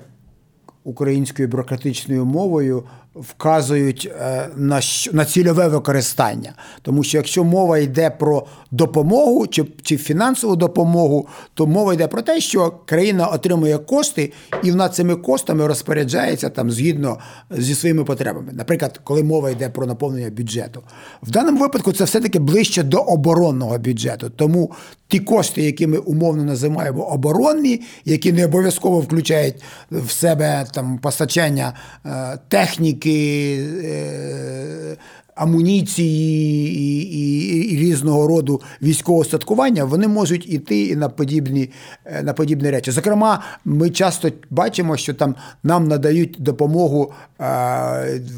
українською 0.85 1.49
бюрократичною 1.49 2.25
мовою 2.25 2.85
вказують 3.15 4.11
е, 4.21 4.49
на 4.57 4.81
на 5.13 5.25
цільове 5.25 5.69
використання. 5.69 6.53
Тому 6.83 7.05
що 7.05 7.19
якщо 7.19 7.45
мова 7.45 7.79
йде 7.79 8.11
про 8.11 8.47
допомогу 8.71 9.47
чи 9.47 9.65
чи 9.83 9.97
фінансову 9.97 10.57
допомогу, 10.57 11.29
то 11.55 11.67
мова 11.67 11.95
йде 11.95 12.09
про 12.09 12.23
те, 12.23 12.41
що 12.41 12.73
країна 12.87 13.27
отримує 13.27 13.79
кошти 13.79 14.33
і 14.63 14.71
вона 14.71 14.89
цими 14.89 15.17
коштами 15.17 15.67
розпоряджається 15.67 16.49
там 16.49 16.71
згідно 16.71 17.19
зі 17.51 17.75
своїми 17.75 18.05
потребами. 18.05 18.53
Наприклад, 18.53 19.01
коли 19.05 19.23
мова 19.23 19.51
йде 19.51 19.69
про 19.69 19.87
наповнення 19.87 20.31
бюджету. 20.31 20.83
В 21.23 21.31
даному 21.31 21.59
випадку 21.59 21.93
це 21.93 22.05
все-таки 22.05 22.39
ближче 22.39 22.83
до 22.83 22.99
оборонного 22.99 23.79
бюджету. 23.79 24.31
Тому 24.31 24.71
ті 25.13 25.19
кошти, 25.19 25.63
які 25.63 25.87
ми 25.87 25.99
умовно 25.99 26.45
називаємо 26.45 27.03
оборонні, 27.03 27.83
які 28.05 28.33
не 28.33 28.45
обов'язково 28.45 29.01
включають 29.01 29.55
в 29.91 30.11
себе 30.11 30.67
там 30.75 30.99
постачання 30.99 31.73
е, 32.07 32.39
техніки, 32.49 33.02
е, 33.11 34.97
амуніції 35.35 36.69
і, 36.79 37.03
і, 37.03 37.73
і 37.73 37.77
різного 37.77 38.27
роду 38.27 38.61
військового 38.83 39.25
статкування, 39.25 39.85
вони 39.85 40.09
можуть 40.09 40.53
іти 40.53 40.87
і 40.87 40.97
на 40.97 41.09
подібні 41.09 41.71
е, 42.05 42.23
на 42.23 42.33
подібні 42.33 42.71
речі. 42.71 42.91
Зокрема, 42.91 43.43
ми 43.65 43.91
часто 43.91 44.29
бачимо, 44.51 44.97
що 44.97 45.15
там 45.15 45.35
нам 45.63 45.89
надають 45.89 46.37
допомогу 46.39 47.13
е, 47.41 47.45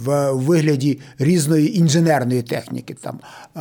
в 0.04 0.32
вигляді 0.32 1.00
різної 1.18 1.78
інженерної 1.78 2.42
техніки, 2.42 2.96
там 3.00 3.20
е, 3.56 3.60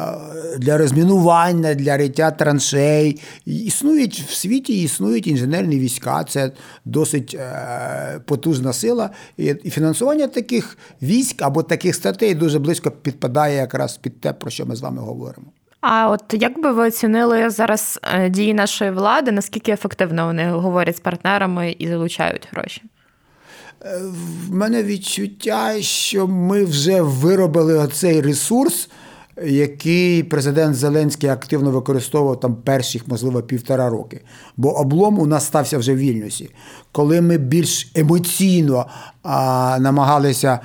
для 0.58 0.78
розмінування, 0.78 1.74
для 1.74 1.98
риття 1.98 2.32
траншей. 2.32 3.20
Існують 3.46 4.24
в 4.28 4.34
світі, 4.34 4.84
існують 4.84 5.28
інженерні 5.28 5.80
війська. 5.80 6.24
Це 6.24 6.52
досить 6.86 7.38
потужна 8.26 8.74
сила. 8.74 9.10
І 9.38 9.54
фінансування 9.54 10.28
таких 10.28 10.78
військ 11.02 11.42
або 11.42 11.64
таких 11.64 11.96
статей 11.96 12.36
дуже 12.36 12.60
близько 12.60 12.92
під 12.92 13.20
підпадає 13.24 13.58
якраз 13.58 13.98
під 13.98 14.22
те, 14.22 14.34
про 14.34 14.52
що 14.52 14.66
ми 14.66 14.76
з 14.76 14.82
вами 14.82 15.02
говоримо. 15.02 15.48
А 15.82 16.10
от 16.10 16.24
як 16.32 16.62
би 16.62 16.72
ви 16.72 16.88
оцінили 16.88 17.50
зараз 17.50 18.00
е, 18.04 18.30
дії 18.30 18.54
нашої 18.54 18.92
влади, 18.92 19.32
наскільки 19.32 19.72
ефективно 19.72 20.26
вони 20.26 20.52
говорять 20.52 20.98
з 20.98 21.00
партнерами 21.00 21.76
і 21.80 21.88
залучають 21.88 22.48
гроші? 22.52 22.82
Е, 23.82 24.00
в 24.48 24.54
мене 24.54 24.84
відчуття, 24.84 25.82
що 25.82 26.28
ми 26.28 26.66
вже 26.66 27.02
виробили 27.02 27.78
оцей 27.78 28.22
ресурс, 28.22 28.90
який 29.42 30.24
президент 30.24 30.76
Зеленський 30.76 31.30
активно 31.30 31.72
використовував 31.72 32.40
там 32.40 32.56
перших, 32.56 33.08
можливо, 33.08 33.42
півтора 33.42 33.90
роки. 33.90 34.22
Бо 34.58 34.72
облом 34.72 35.20
у 35.20 35.26
нас 35.26 35.46
стався 35.46 35.78
вже 35.78 35.94
в 35.94 35.98
Вільнюсі. 35.98 36.50
Коли 36.92 37.22
ми 37.22 37.38
більш 37.38 37.92
емоційно 37.96 38.86
а, 39.24 39.78
намагалися 39.80 40.60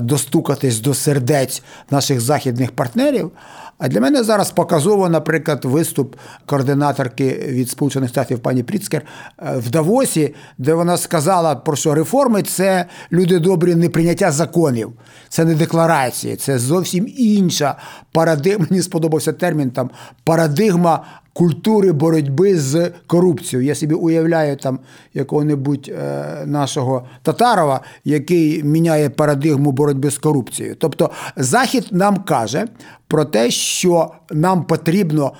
достукатись 0.00 0.80
до 0.80 0.94
сердець 0.94 1.62
наших 1.90 2.20
західних 2.20 2.72
партнерів. 2.72 3.30
А 3.78 3.88
для 3.88 4.00
мене 4.00 4.22
зараз 4.22 4.50
показово, 4.50 5.08
наприклад, 5.08 5.64
виступ 5.64 6.16
координаторки 6.46 7.46
від 7.48 7.70
Сполучених 7.70 8.10
Штатів 8.10 8.38
пані 8.38 8.62
Пріцкер 8.62 9.02
е, 9.02 9.56
в 9.56 9.70
Давосі, 9.70 10.34
де 10.58 10.74
вона 10.74 10.96
сказала, 10.96 11.54
про 11.54 11.76
що 11.76 11.94
реформи 11.94 12.42
це 12.42 12.86
люди 13.12 13.38
добрі 13.38 13.74
не 13.74 13.88
прийняття 13.88 14.30
законів, 14.30 14.92
це 15.28 15.44
не 15.44 15.54
декларації, 15.54 16.36
це 16.36 16.58
зовсім 16.58 17.08
інша 17.16 17.76
парадигма. 18.12 18.66
Мені 18.70 18.82
сподобався 18.82 19.32
термін 19.32 19.70
там 19.70 19.90
парадигма 20.24 21.04
культури 21.34 21.92
боротьби 21.92 22.58
з 22.58 22.90
корупцією. 23.06 23.68
Я 23.68 23.74
собі 23.74 23.94
уявляю 23.94 24.56
там 24.56 24.78
якого-небудь 25.14 25.90
е, 25.98 26.46
нашого 26.46 27.06
Татарова, 27.22 27.80
який 28.04 28.62
міняє 28.62 29.10
парадигму 29.10 29.72
боротьби 29.72 30.10
з 30.10 30.18
корупцією. 30.18 30.76
Тобто 30.78 31.10
Захід 31.36 31.88
нам 31.90 32.16
каже 32.16 32.66
про 33.08 33.24
те, 33.24 33.50
що 33.50 34.10
нам 34.30 34.64
потрібно 34.64 35.32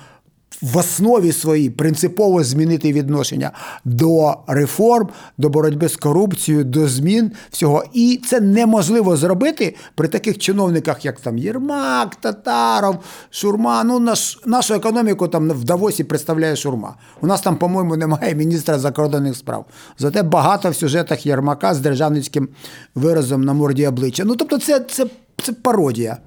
в 0.61 0.77
основі 0.77 1.31
своїй 1.31 1.69
принципово 1.69 2.43
змінити 2.43 2.93
відношення 2.93 3.51
до 3.85 4.35
реформ, 4.47 5.09
до 5.37 5.49
боротьби 5.49 5.89
з 5.89 5.95
корупцією, 5.97 6.63
до 6.63 6.87
змін 6.87 7.31
всього. 7.51 7.83
І 7.93 8.21
це 8.27 8.39
неможливо 8.39 9.17
зробити 9.17 9.75
при 9.95 10.07
таких 10.07 10.37
чиновниках, 10.37 11.05
як 11.05 11.19
там 11.19 11.37
Єрмак, 11.37 12.15
Татаров, 12.15 12.95
Шурма. 13.29 13.83
Ну, 13.83 13.99
наш, 13.99 14.39
нашу 14.45 14.73
економіку 14.73 15.27
там 15.27 15.49
в 15.49 15.63
Давосі 15.63 16.03
представляє 16.03 16.55
Шурма. 16.55 16.95
У 17.21 17.27
нас 17.27 17.41
там, 17.41 17.57
по-моєму, 17.57 17.95
немає 17.95 18.35
міністра 18.35 18.79
закордонних 18.79 19.35
справ. 19.35 19.65
Зате 19.97 20.23
багато 20.23 20.69
в 20.69 20.75
сюжетах 20.75 21.25
Єрмака 21.25 21.73
з 21.73 21.79
державницьким 21.79 22.49
виразом 22.95 23.43
на 23.43 23.53
морді 23.53 23.87
обличчя. 23.87 24.23
Ну 24.25 24.35
тобто, 24.35 24.59
це, 24.59 24.79
це, 24.79 25.05
це 25.37 25.53
пародія. 25.53 26.17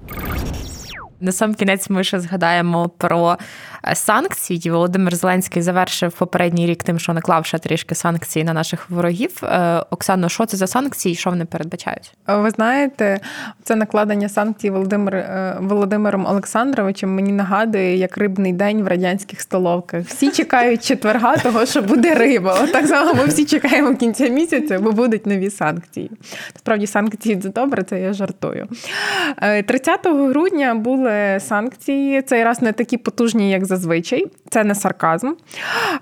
На 1.21 1.33
сам 1.33 1.55
кінець 1.55 1.91
ми 1.91 2.05
ще 2.05 2.21
згадаємо 2.21 2.89
про 2.89 3.39
Е, 3.85 3.95
санкцій. 3.95 4.71
Володимир 4.71 5.15
Зеленський 5.15 5.63
завершив 5.63 6.13
попередній 6.13 6.67
рік 6.67 6.83
тим, 6.83 6.99
що 6.99 7.13
наклав 7.13 7.47
ще 7.47 7.59
трішки 7.59 7.95
санкцій 7.95 8.45
на 8.45 8.53
наших 8.53 8.91
ворогів. 8.91 9.31
Е, 9.43 9.83
Оксано, 9.91 10.29
що 10.29 10.47
це 10.47 10.57
за 10.57 10.67
санкції? 10.67 11.15
Що 11.15 11.31
вони 11.31 11.45
передбачають? 11.45 12.13
Ви 12.27 12.51
знаєте, 12.51 13.21
це 13.63 13.77
накладення 13.77 14.29
санкцій 14.29 14.71
Володимир 14.71 15.17
е, 15.17 15.57
Володимиром 15.61 16.27
Олександровичем 16.27 17.15
мені 17.15 17.33
нагадує 17.33 17.97
як 17.97 18.19
рибний 18.19 18.53
день 18.53 18.83
в 18.83 18.89
радянських 18.89 19.41
столовках. 19.41 20.05
Всі 20.05 20.31
чекають 20.31 20.85
четверга, 20.85 21.37
того 21.37 21.67
що 21.67 21.83
буде 21.83 22.15
риба. 22.15 22.67
Так 22.73 22.87
само 22.87 23.15
ми 23.15 23.25
всі 23.25 23.45
чекаємо 23.45 23.95
кінця 23.95 24.29
місяця, 24.29 24.79
бо 24.79 24.93
будуть 24.93 25.27
нові 25.27 25.51
санкції. 25.51 26.11
Справді 26.59 26.87
санкції 26.87 27.37
це 27.37 27.49
добре, 27.49 27.83
це 27.83 28.01
я 28.01 28.13
жартую. 28.13 28.69
30 29.67 30.01
грудня 30.07 30.75
були 30.75 31.08
санкції. 31.41 32.23
Цей 32.23 32.45
раз 32.45 32.63
не 32.63 32.73
такі 32.73 32.97
потужні, 32.97 33.51
як 33.51 33.65
зазвичай, 33.65 34.27
це 34.51 34.65
не 34.65 34.75
сарказм. 34.75 35.33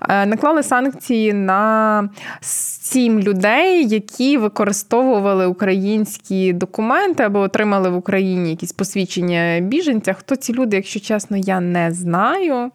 Е, 0.09 0.25
наклали 0.25 0.63
санкції 0.63 1.33
на 1.33 2.09
сім 2.41 3.19
людей, 3.19 3.87
які 3.87 4.37
використовували 4.37 5.45
українські 5.45 6.53
документи 6.53 7.23
або 7.23 7.39
отримали 7.39 7.89
в 7.89 7.95
Україні 7.95 8.49
якісь 8.49 8.71
посвідчення 8.71 9.59
біженця. 9.59 10.13
Хто 10.13 10.35
ці 10.35 10.53
люди, 10.53 10.75
якщо 10.75 10.99
чесно, 10.99 11.37
я 11.37 11.59
не 11.59 11.91
знаю. 11.91 12.65
Е, 12.65 12.71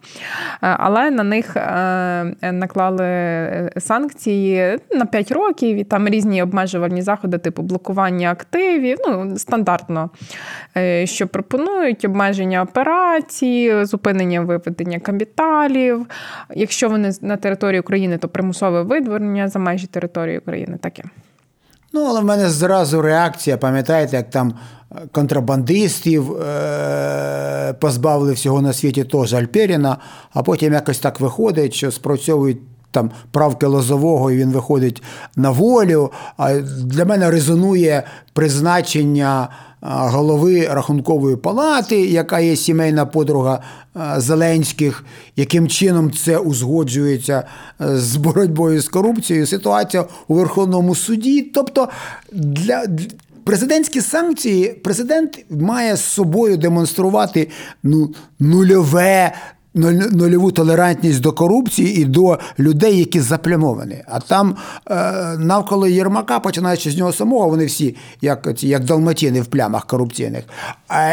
але 0.60 1.10
на 1.10 1.22
них 1.22 1.56
е, 1.56 2.52
наклали 2.52 3.70
санкції 3.78 4.78
на 4.94 5.06
5 5.06 5.32
років 5.32 5.76
і 5.76 5.84
там 5.84 6.08
різні 6.08 6.42
обмежувальні 6.42 7.02
заходи, 7.02 7.38
типу 7.38 7.62
блокування 7.62 8.30
активів. 8.30 8.98
Ну, 9.08 9.38
стандартно, 9.38 10.10
що 11.04 11.26
пропонують 11.26 12.04
обмеження 12.04 12.21
операцій, 12.62 13.84
зупинення 13.84 14.40
виведення 14.40 14.62
виведення 14.82 14.98
капіталів. 15.00 16.06
Якщо 16.54 16.88
вони 16.88 17.12
на 17.20 17.36
території 17.36 17.80
України, 17.80 18.18
то 18.18 18.28
примусове 18.28 18.82
видворення 18.82 19.48
за 19.48 19.58
межі 19.58 19.86
території 19.86 20.38
України. 20.38 20.78
Таке. 20.80 21.02
Ну, 21.92 22.04
але 22.08 22.20
в 22.20 22.24
мене 22.24 22.50
зразу 22.50 23.02
реакція, 23.02 23.56
пам'ятаєте, 23.56 24.16
як 24.16 24.30
там 24.30 24.54
е, 24.92 24.96
контрабандистів 25.12 26.32
е- 26.32 27.74
позбавили 27.80 28.32
всього 28.32 28.62
на 28.62 28.72
світі 28.72 29.04
теж 29.04 29.34
Альперіна, 29.34 29.96
а 30.32 30.42
потім 30.42 30.72
якось 30.72 30.98
так 30.98 31.20
виходить, 31.20 31.74
що 31.74 31.90
спрацьовують 31.90 32.58
там 32.90 33.10
правки 33.30 33.66
Лозового, 33.66 34.30
і 34.30 34.36
він 34.36 34.50
виходить 34.50 35.02
на 35.36 35.50
волю. 35.50 36.12
А 36.36 36.54
для 36.84 37.04
мене 37.04 37.30
резонує 37.30 38.02
призначення 38.32 39.48
голови 39.82 40.68
рахункової 40.70 41.36
палати, 41.36 42.00
яка 42.06 42.40
є 42.40 42.56
сімейна 42.56 43.06
подруга 43.06 43.62
Зеленських, 44.16 45.04
яким 45.36 45.68
чином 45.68 46.12
це 46.12 46.38
узгоджується 46.38 47.44
з 47.80 48.16
боротьбою 48.16 48.80
з 48.80 48.88
корупцією. 48.88 49.46
Ситуація 49.46 50.04
у 50.28 50.34
Верховному 50.34 50.94
суді. 50.94 51.42
Тобто 51.42 51.88
для. 52.32 52.86
Президентські 53.44 54.00
санкції 54.00 54.68
президент 54.68 55.44
має 55.50 55.96
з 55.96 56.04
собою 56.04 56.56
демонструвати 56.56 57.48
ну, 57.82 58.14
нульове 58.40 59.32
нульову 59.74 60.52
толерантність 60.52 61.20
до 61.20 61.32
корупції 61.32 62.00
і 62.00 62.04
до 62.04 62.38
людей, 62.58 62.98
які 62.98 63.20
заплямовані. 63.20 63.96
А 64.08 64.20
там 64.20 64.56
е, 64.90 64.94
навколо 65.38 65.86
Єрмака, 65.86 66.40
починаючи 66.40 66.90
з 66.90 66.96
нього 66.96 67.12
самого, 67.12 67.48
вони 67.48 67.66
всі 67.66 67.96
як 68.20 68.48
як 68.62 68.84
далматіни 68.84 69.40
в 69.40 69.46
плямах 69.46 69.86
корупційних. 69.86 70.44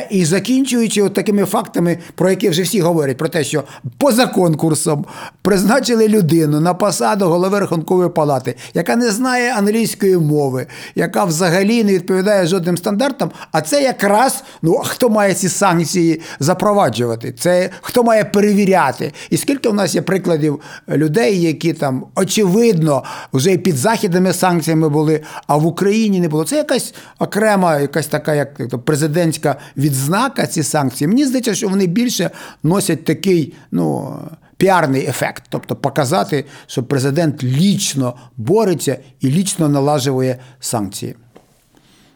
І 0.10 0.26
закінчуючи 0.26 1.02
от 1.02 1.14
такими 1.14 1.46
фактами, 1.46 1.98
про 2.16 2.30
які 2.30 2.50
вже 2.50 2.62
всі 2.62 2.82
говорять, 2.82 3.18
про 3.18 3.30
те, 3.30 3.44
що 3.44 3.64
поза 3.98 4.28
конкурсом 4.28 5.06
призначили 5.42 6.08
людину 6.08 6.60
на 6.60 6.74
посаду 6.74 7.26
голови 7.26 7.60
рахункової 7.60 8.10
палати, 8.10 8.56
яка 8.74 8.96
не 8.96 9.12
знає 9.12 9.54
англійської 9.58 10.18
мови, 10.18 10.68
яка 10.96 11.24
взагалі 11.24 11.84
не 11.84 11.94
відповідає 11.94 12.48
жодним 12.48 12.78
стандартам. 12.78 13.32
А 13.52 13.62
це 13.62 13.84
якраз 13.84 14.44
ну 14.62 14.74
хто 14.74 15.10
має 15.10 15.34
ці 15.34 15.50
санкції 15.50 16.22
запроваджувати? 16.40 17.34
Це 17.40 17.70
хто 17.82 18.04
має 18.04 18.24
перевіряти? 18.50 19.14
І 19.30 19.38
скільки 19.38 19.70
у 19.70 19.74
нас 19.74 19.96
є 19.96 20.02
прикладів 20.02 20.60
людей, 20.90 21.42
які 21.42 21.74
там 21.74 22.06
очевидно 22.16 23.04
вже 23.34 23.52
і 23.52 23.58
під 23.58 23.76
західними 23.76 24.34
санкціями 24.34 24.90
були, 24.90 25.22
а 25.48 25.58
в 25.58 25.66
Україні 25.66 26.20
не 26.20 26.28
було. 26.28 26.44
Це 26.44 26.56
якась 26.56 26.94
окрема, 27.20 27.80
якась 27.80 28.08
така, 28.08 28.34
як 28.34 28.84
президентська 28.86 29.56
відзнака. 29.78 30.48
Ці 30.48 30.64
санкції. 30.64 31.08
Мені 31.08 31.26
здається, 31.26 31.56
що 31.56 31.68
вони 31.70 31.88
більше 31.88 32.30
носять 32.64 33.06
такий, 33.06 33.54
ну. 33.72 34.18
Піарний 34.58 35.06
ефект, 35.06 35.44
тобто 35.50 35.76
показати, 35.76 36.46
що 36.68 36.84
президент 36.84 37.44
лічно 37.44 38.14
бореться 38.38 38.98
і 39.20 39.28
лічно 39.30 39.70
налажує 39.70 40.38
санкції. 40.60 41.16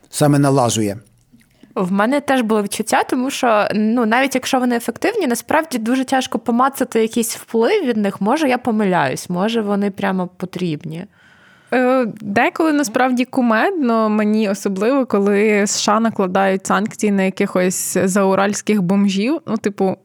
Саме 0.09 0.39
налажує. 0.39 0.97
В 1.75 1.91
мене 1.91 2.21
теж 2.21 2.41
було 2.41 2.63
відчуття, 2.63 3.03
тому 3.03 3.29
що 3.29 3.67
ну 3.75 4.05
навіть 4.05 4.35
якщо 4.35 4.59
вони 4.59 4.75
ефективні, 4.75 5.27
насправді 5.27 5.77
дуже 5.77 6.05
тяжко 6.05 6.39
помацати 6.39 7.01
якийсь 7.01 7.37
вплив 7.37 7.85
від 7.85 7.97
них. 7.97 8.21
Може, 8.21 8.49
я 8.49 8.57
помиляюсь, 8.57 9.29
може 9.29 9.61
вони 9.61 9.91
прямо 9.91 10.27
потрібні. 10.27 11.05
Е, 11.73 12.05
деколи 12.21 12.73
насправді 12.73 13.25
кумедно 13.25 14.09
мені 14.09 14.49
особливо, 14.49 15.05
коли 15.05 15.67
США 15.67 15.99
накладають 15.99 16.67
санкції 16.67 17.11
на 17.11 17.23
якихось 17.23 17.97
зауральських 18.03 18.81
бомжів. 18.81 19.41
Ну, 19.47 19.57
типу, 19.57 19.97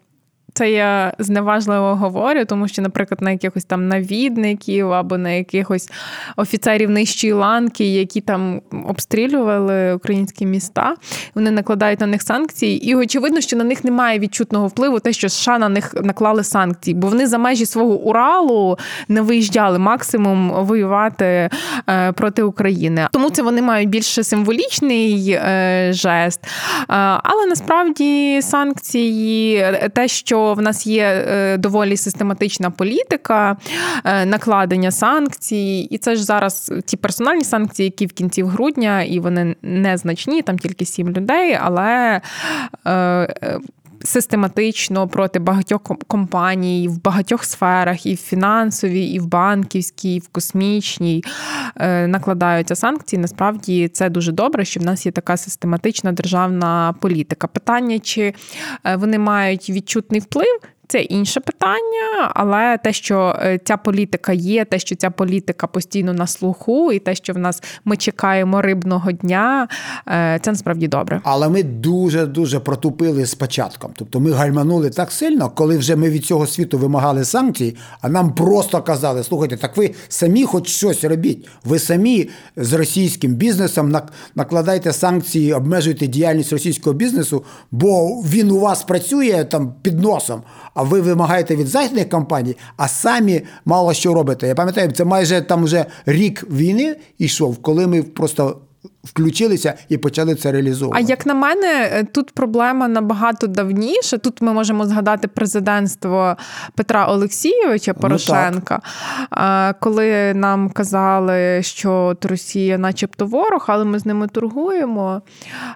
це 0.58 0.70
я 0.70 1.12
зневажливо 1.18 1.94
говорю, 1.94 2.44
тому 2.44 2.68
що, 2.68 2.82
наприклад, 2.82 3.22
на 3.22 3.30
якихось 3.30 3.64
там 3.64 3.88
навідників 3.88 4.92
або 4.92 5.18
на 5.18 5.30
якихось 5.30 5.90
офіцерів 6.36 6.90
нижчої 6.90 7.32
ланки, 7.32 7.92
які 7.92 8.20
там 8.20 8.60
обстрілювали 8.86 9.94
українські 9.94 10.46
міста, 10.46 10.94
вони 11.34 11.50
накладають 11.50 12.00
на 12.00 12.06
них 12.06 12.22
санкції, 12.22 12.88
і 12.90 12.94
очевидно, 12.94 13.40
що 13.40 13.56
на 13.56 13.64
них 13.64 13.84
немає 13.84 14.18
відчутного 14.18 14.66
впливу, 14.66 15.00
те, 15.00 15.12
що 15.12 15.28
США 15.28 15.58
на 15.58 15.68
них 15.68 15.94
наклали 15.94 16.44
санкції, 16.44 16.94
бо 16.94 17.08
вони 17.08 17.26
за 17.26 17.38
межі 17.38 17.66
свого 17.66 17.94
Уралу 17.94 18.78
не 19.08 19.20
виїжджали 19.20 19.78
максимум 19.78 20.50
воювати 20.50 21.50
е, 21.88 22.12
проти 22.12 22.42
України. 22.42 23.08
Тому 23.12 23.30
це 23.30 23.42
вони 23.42 23.62
мають 23.62 23.88
більше 23.88 24.24
символічний 24.24 25.30
е, 25.30 25.90
жест. 25.92 26.40
Е, 26.44 26.48
але 27.22 27.46
насправді 27.48 28.42
санкції, 28.42 29.64
те, 29.94 30.08
що 30.08 30.47
в 30.54 30.62
нас 30.62 30.86
є 30.86 31.04
е, 31.04 31.56
доволі 31.56 31.96
систематична 31.96 32.70
політика 32.70 33.56
е, 34.04 34.26
накладення 34.26 34.90
санкцій, 34.90 35.88
і 35.90 35.98
це 35.98 36.16
ж 36.16 36.24
зараз 36.24 36.72
ті 36.86 36.96
персональні 36.96 37.44
санкції, 37.44 37.84
які 37.84 38.06
в 38.06 38.12
кінці 38.12 38.42
грудня, 38.42 39.02
і 39.02 39.20
вони 39.20 39.56
незначні, 39.62 40.42
там 40.42 40.58
тільки 40.58 40.84
сім 40.84 41.08
людей, 41.08 41.58
але. 41.62 42.20
Е, 44.02 44.06
систематично 44.06 45.08
проти 45.08 45.38
багатьох 45.38 45.82
компаній 46.06 46.88
в 46.88 47.02
багатьох 47.02 47.44
сферах, 47.44 48.06
і 48.06 48.14
в 48.14 48.18
фінансовій, 48.18 49.06
і 49.06 49.18
в 49.18 49.26
банківській, 49.26 50.14
і 50.14 50.18
в 50.18 50.28
космічній 50.28 51.24
накладаються 52.06 52.74
санкції. 52.74 53.20
Насправді 53.20 53.88
це 53.88 54.10
дуже 54.10 54.32
добре, 54.32 54.64
що 54.64 54.80
в 54.80 54.82
нас 54.82 55.06
є 55.06 55.12
така 55.12 55.36
систематична 55.36 56.12
державна 56.12 56.94
політика. 57.00 57.46
Питання, 57.46 57.98
чи 57.98 58.34
вони 58.96 59.18
мають 59.18 59.70
відчутний 59.70 60.20
вплив. 60.20 60.60
Це 60.90 61.00
інше 61.00 61.40
питання, 61.40 62.32
але 62.34 62.78
те, 62.78 62.92
що 62.92 63.36
е, 63.42 63.60
ця 63.64 63.76
політика 63.76 64.32
є, 64.32 64.64
те, 64.64 64.78
що 64.78 64.96
ця 64.96 65.10
політика 65.10 65.66
постійно 65.66 66.12
на 66.12 66.26
слуху, 66.26 66.92
і 66.92 66.98
те, 66.98 67.14
що 67.14 67.32
в 67.32 67.38
нас 67.38 67.62
ми 67.84 67.96
чекаємо 67.96 68.62
рибного 68.62 69.12
дня, 69.12 69.68
е, 70.08 70.38
це 70.42 70.50
насправді 70.50 70.88
добре. 70.88 71.20
Але 71.24 71.48
ми 71.48 71.62
дуже 71.62 72.26
дуже 72.26 72.60
протупили 72.60 73.26
з 73.26 73.34
початком. 73.34 73.90
Тобто 73.96 74.20
ми 74.20 74.30
гальманули 74.30 74.90
так 74.90 75.12
сильно, 75.12 75.50
коли 75.50 75.78
вже 75.78 75.96
ми 75.96 76.10
від 76.10 76.24
цього 76.24 76.46
світу 76.46 76.78
вимагали 76.78 77.24
санкцій, 77.24 77.76
а 78.00 78.08
нам 78.08 78.34
просто 78.34 78.82
казали: 78.82 79.24
слухайте, 79.24 79.56
так 79.56 79.76
ви 79.76 79.94
самі 80.08 80.44
хоч 80.44 80.68
щось 80.68 81.04
робіть. 81.04 81.48
Ви 81.64 81.78
самі 81.78 82.28
з 82.56 82.72
російським 82.72 83.34
бізнесом 83.34 83.96
накладайте 84.34 84.92
санкції, 84.92 85.52
обмежуйте 85.52 86.06
діяльність 86.06 86.52
російського 86.52 86.94
бізнесу, 86.96 87.44
бо 87.70 88.06
він 88.08 88.50
у 88.50 88.60
вас 88.60 88.82
працює 88.82 89.44
там 89.50 89.74
під 89.82 90.00
носом 90.00 90.42
а 90.78 90.82
ви 90.82 91.00
вимагаєте 91.00 91.56
від 91.56 91.66
західних 91.66 92.08
компаній, 92.08 92.56
а 92.76 92.88
самі 92.88 93.42
мало 93.64 93.94
що 93.94 94.14
робите. 94.14 94.46
Я 94.48 94.54
пам'ятаю, 94.54 94.92
це 94.92 95.04
майже 95.04 95.42
там 95.42 95.64
вже 95.64 95.86
рік 96.06 96.46
війни 96.50 96.96
йшов, 97.18 97.56
коли 97.62 97.86
ми 97.86 98.02
просто 98.02 98.60
включилися 99.04 99.74
і 99.88 99.96
почали 99.96 100.34
це 100.34 100.52
реалізовувати. 100.52 101.04
А 101.04 101.08
як 101.08 101.26
на 101.26 101.34
мене, 101.34 101.90
е, 101.92 102.04
тут 102.04 102.30
проблема 102.30 102.88
набагато 102.88 103.46
давніше. 103.46 104.18
Тут 104.18 104.42
ми 104.42 104.52
можемо 104.52 104.86
згадати 104.86 105.28
президентство 105.28 106.36
Петра 106.74 107.06
Олексійовича 107.06 107.92
ну, 107.96 108.00
Порошенка, 108.00 108.80
ну, 109.32 109.74
коли 109.80 110.34
нам 110.34 110.70
казали, 110.70 111.62
що 111.62 112.16
Росія, 112.22 112.78
начебто, 112.78 113.26
ворог, 113.26 113.64
але 113.68 113.84
ми 113.84 113.98
з 113.98 114.06
ними 114.06 114.28
торгуємо. 114.28 115.22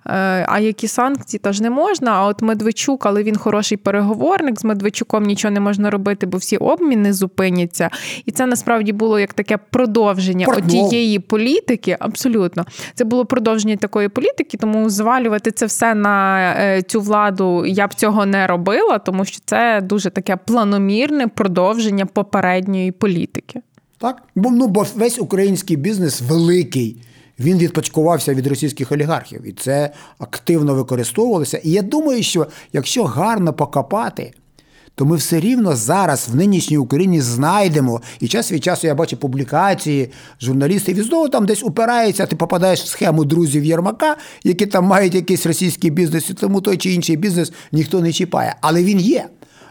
Е, 0.06 0.46
а 0.48 0.58
які 0.58 0.88
санкції 0.88 1.40
теж 1.40 1.60
не 1.60 1.70
можна. 1.70 2.12
А 2.12 2.26
от 2.26 2.42
Медведчук, 2.42 3.06
але 3.06 3.22
він 3.22 3.36
хороший 3.36 3.78
переговорник, 3.78 4.60
з 4.60 4.64
Медведчуком 4.64 5.24
нічого 5.24 5.52
не 5.52 5.60
можна 5.60 5.90
робити, 5.90 6.26
бо 6.26 6.38
всі 6.38 6.56
обміни 6.56 7.12
зупиняться. 7.12 7.90
І 8.24 8.30
це 8.30 8.46
насправді 8.46 8.92
було 8.92 9.18
як 9.18 9.34
таке 9.34 9.56
продовження 9.56 10.46
Портмов. 10.46 10.66
однієї 10.66 11.18
політики. 11.18 11.96
Абсолютно, 12.00 12.64
це 12.94 13.04
було 13.04 13.24
продовження 13.24 13.76
такої 13.76 14.08
політики, 14.08 14.56
тому 14.56 14.90
звалювати 14.90 15.50
це 15.50 15.66
все 15.66 15.94
на 15.94 16.38
е, 16.58 16.82
цю 16.82 17.00
владу 17.00 17.66
я 17.66 17.86
б 17.86 17.94
цього 17.94 18.26
не 18.26 18.46
робила, 18.46 18.98
тому 18.98 19.24
що 19.24 19.38
це 19.44 19.80
дуже 19.80 20.10
таке 20.10 20.36
планомірне 20.36 21.28
продовження 21.28 22.06
попередньої 22.06 22.92
політики. 22.92 23.60
Так, 23.98 24.22
бо 24.34 24.50
ну 24.50 24.66
бо 24.68 24.86
весь 24.94 25.18
український 25.18 25.76
бізнес 25.76 26.20
великий. 26.20 26.96
Він 27.38 27.58
відпочкувався 27.58 28.34
від 28.34 28.46
російських 28.46 28.92
олігархів, 28.92 29.48
і 29.48 29.52
це 29.52 29.90
активно 30.18 30.74
використовувалося. 30.74 31.58
І 31.58 31.70
я 31.70 31.82
думаю, 31.82 32.22
що 32.22 32.46
якщо 32.72 33.04
гарно 33.04 33.52
покопати, 33.52 34.32
то 34.94 35.04
ми 35.06 35.16
все 35.16 35.40
рівно 35.40 35.76
зараз 35.76 36.28
в 36.32 36.36
нинішній 36.36 36.78
Україні 36.78 37.20
знайдемо. 37.20 38.00
І 38.20 38.28
час 38.28 38.52
від 38.52 38.64
часу 38.64 38.86
я 38.86 38.94
бачу 38.94 39.16
публікації 39.16 40.10
журналістів 40.40 40.98
і 40.98 41.02
знову 41.02 41.28
там 41.28 41.46
десь 41.46 41.62
упирається, 41.62 42.26
ти 42.26 42.36
попадаєш 42.36 42.82
в 42.82 42.86
схему 42.86 43.24
друзів 43.24 43.64
Єрмака, 43.64 44.16
які 44.44 44.66
там 44.66 44.84
мають 44.84 45.14
якийсь 45.14 45.46
російський 45.46 45.90
бізнес, 45.90 46.30
і 46.30 46.34
тому 46.34 46.60
той 46.60 46.76
чи 46.76 46.92
інший 46.92 47.16
бізнес 47.16 47.52
ніхто 47.72 48.00
не 48.00 48.12
чіпає. 48.12 48.56
Але 48.60 48.82
він 48.82 49.00
є 49.00 49.28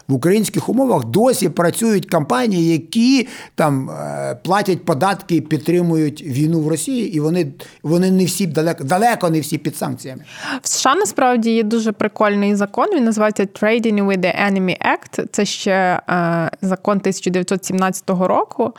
в 0.08 0.14
українських 0.14 0.68
умовах 0.68 1.04
досі 1.04 1.48
працюють 1.48 2.10
компанії, 2.10 2.72
які 2.72 3.28
там 3.54 3.90
е, 3.90 4.38
платять 4.44 4.84
податки, 4.84 5.40
підтримують 5.40 6.22
війну 6.22 6.60
в 6.60 6.68
Росії, 6.68 7.14
і 7.14 7.20
вони 7.20 7.52
вони 7.82 8.10
не 8.10 8.24
всі 8.24 8.46
далеко 8.46 8.84
далеко 8.84 9.30
не 9.30 9.40
всі 9.40 9.58
під 9.58 9.76
санкціями. 9.76 10.22
В 10.62 10.68
США 10.68 10.94
насправді 10.94 11.50
є 11.50 11.62
дуже 11.62 11.92
прикольний 11.92 12.54
закон. 12.54 12.86
Він 12.94 13.04
називається 13.04 13.42
Trading 13.42 14.06
with 14.06 14.18
the 14.18 14.52
Enemy 14.52 14.76
Act. 14.78 15.24
Це 15.32 15.44
ще 15.44 16.00
е, 16.10 16.50
закон 16.62 16.98
1917 16.98 18.10
року, 18.10 18.72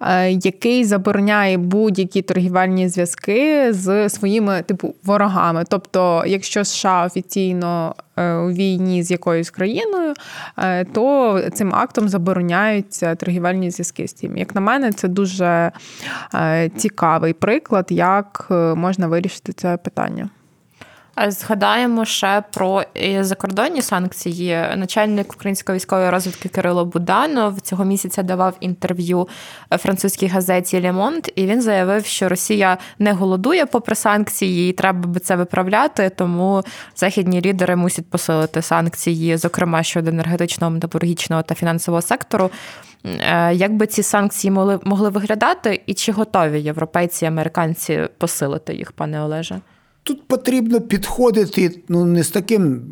е, 0.00 0.30
який 0.30 0.84
забороняє 0.84 1.58
будь-які 1.58 2.22
торгівельні 2.22 2.88
зв'язки 2.88 3.72
з 3.72 4.08
своїми 4.08 4.62
типу 4.62 4.94
ворогами. 5.04 5.64
Тобто, 5.68 6.24
якщо 6.26 6.64
США 6.64 7.06
офіційно 7.06 7.94
у 8.16 8.50
війні 8.50 9.02
з 9.02 9.10
якоюсь 9.10 9.50
країною, 9.50 10.14
е, 10.58 10.84
то 10.84 11.40
цим 11.54 11.74
актом 11.74 12.08
забороняються 12.08 13.14
торгівельні 13.14 13.70
зв'язки 13.70 14.08
з 14.08 14.12
тим. 14.12 14.36
Як 14.36 14.54
на 14.54 14.60
мене, 14.60 14.92
це 14.92 15.08
дуже 15.08 15.72
е, 16.34 16.70
цікавий 16.76 17.32
приклад, 17.32 17.86
як 17.90 18.46
можна 18.76 19.06
вирішити 19.06 19.52
це 19.52 19.76
питання. 19.76 20.30
Згадаємо 21.28 22.04
ще 22.04 22.42
про 22.52 22.82
е, 22.96 23.24
закордонні 23.24 23.82
санкції. 23.82 24.66
Начальник 24.76 25.32
української 25.32 25.76
військової 25.76 26.10
розвідки 26.10 26.48
Кирило 26.48 26.84
Буданов 26.84 27.60
цього 27.60 27.84
місяця 27.84 28.22
давав 28.22 28.56
інтерв'ю 28.60 29.28
французькій 29.70 30.26
газеті 30.26 30.82
Лемонт, 30.82 31.32
і 31.34 31.46
він 31.46 31.62
заявив, 31.62 32.06
що 32.06 32.28
Росія 32.28 32.78
не 32.98 33.12
голодує 33.12 33.66
попри 33.66 33.94
санкції, 33.94 34.70
і 34.70 34.72
треба 34.72 35.08
би 35.08 35.20
це 35.20 35.36
виправляти. 35.36 36.10
Тому 36.10 36.62
західні 36.96 37.40
лідери 37.40 37.76
мусять 37.76 38.10
посилити 38.10 38.62
санкції, 38.62 39.36
зокрема 39.36 39.82
щодо 39.82 40.10
енергетичного, 40.10 40.70
металургічного 40.70 41.42
та 41.42 41.54
фінансового 41.54 42.02
сектору. 42.02 42.50
Е, 43.04 43.54
як 43.54 43.76
би 43.76 43.86
ці 43.86 44.02
санкції 44.02 44.50
могли 44.50 44.80
могли 44.84 45.08
виглядати, 45.08 45.82
і 45.86 45.94
чи 45.94 46.12
готові 46.12 46.60
європейці 46.60 47.24
і 47.24 47.28
американці 47.28 48.08
посилити 48.18 48.74
їх, 48.74 48.92
пане 48.92 49.22
Олеже? 49.22 49.60
Тут 50.06 50.28
потрібно 50.28 50.80
підходити 50.80 51.82
ну, 51.88 52.04
не 52.04 52.24
з 52.24 52.30
таким 52.30 52.82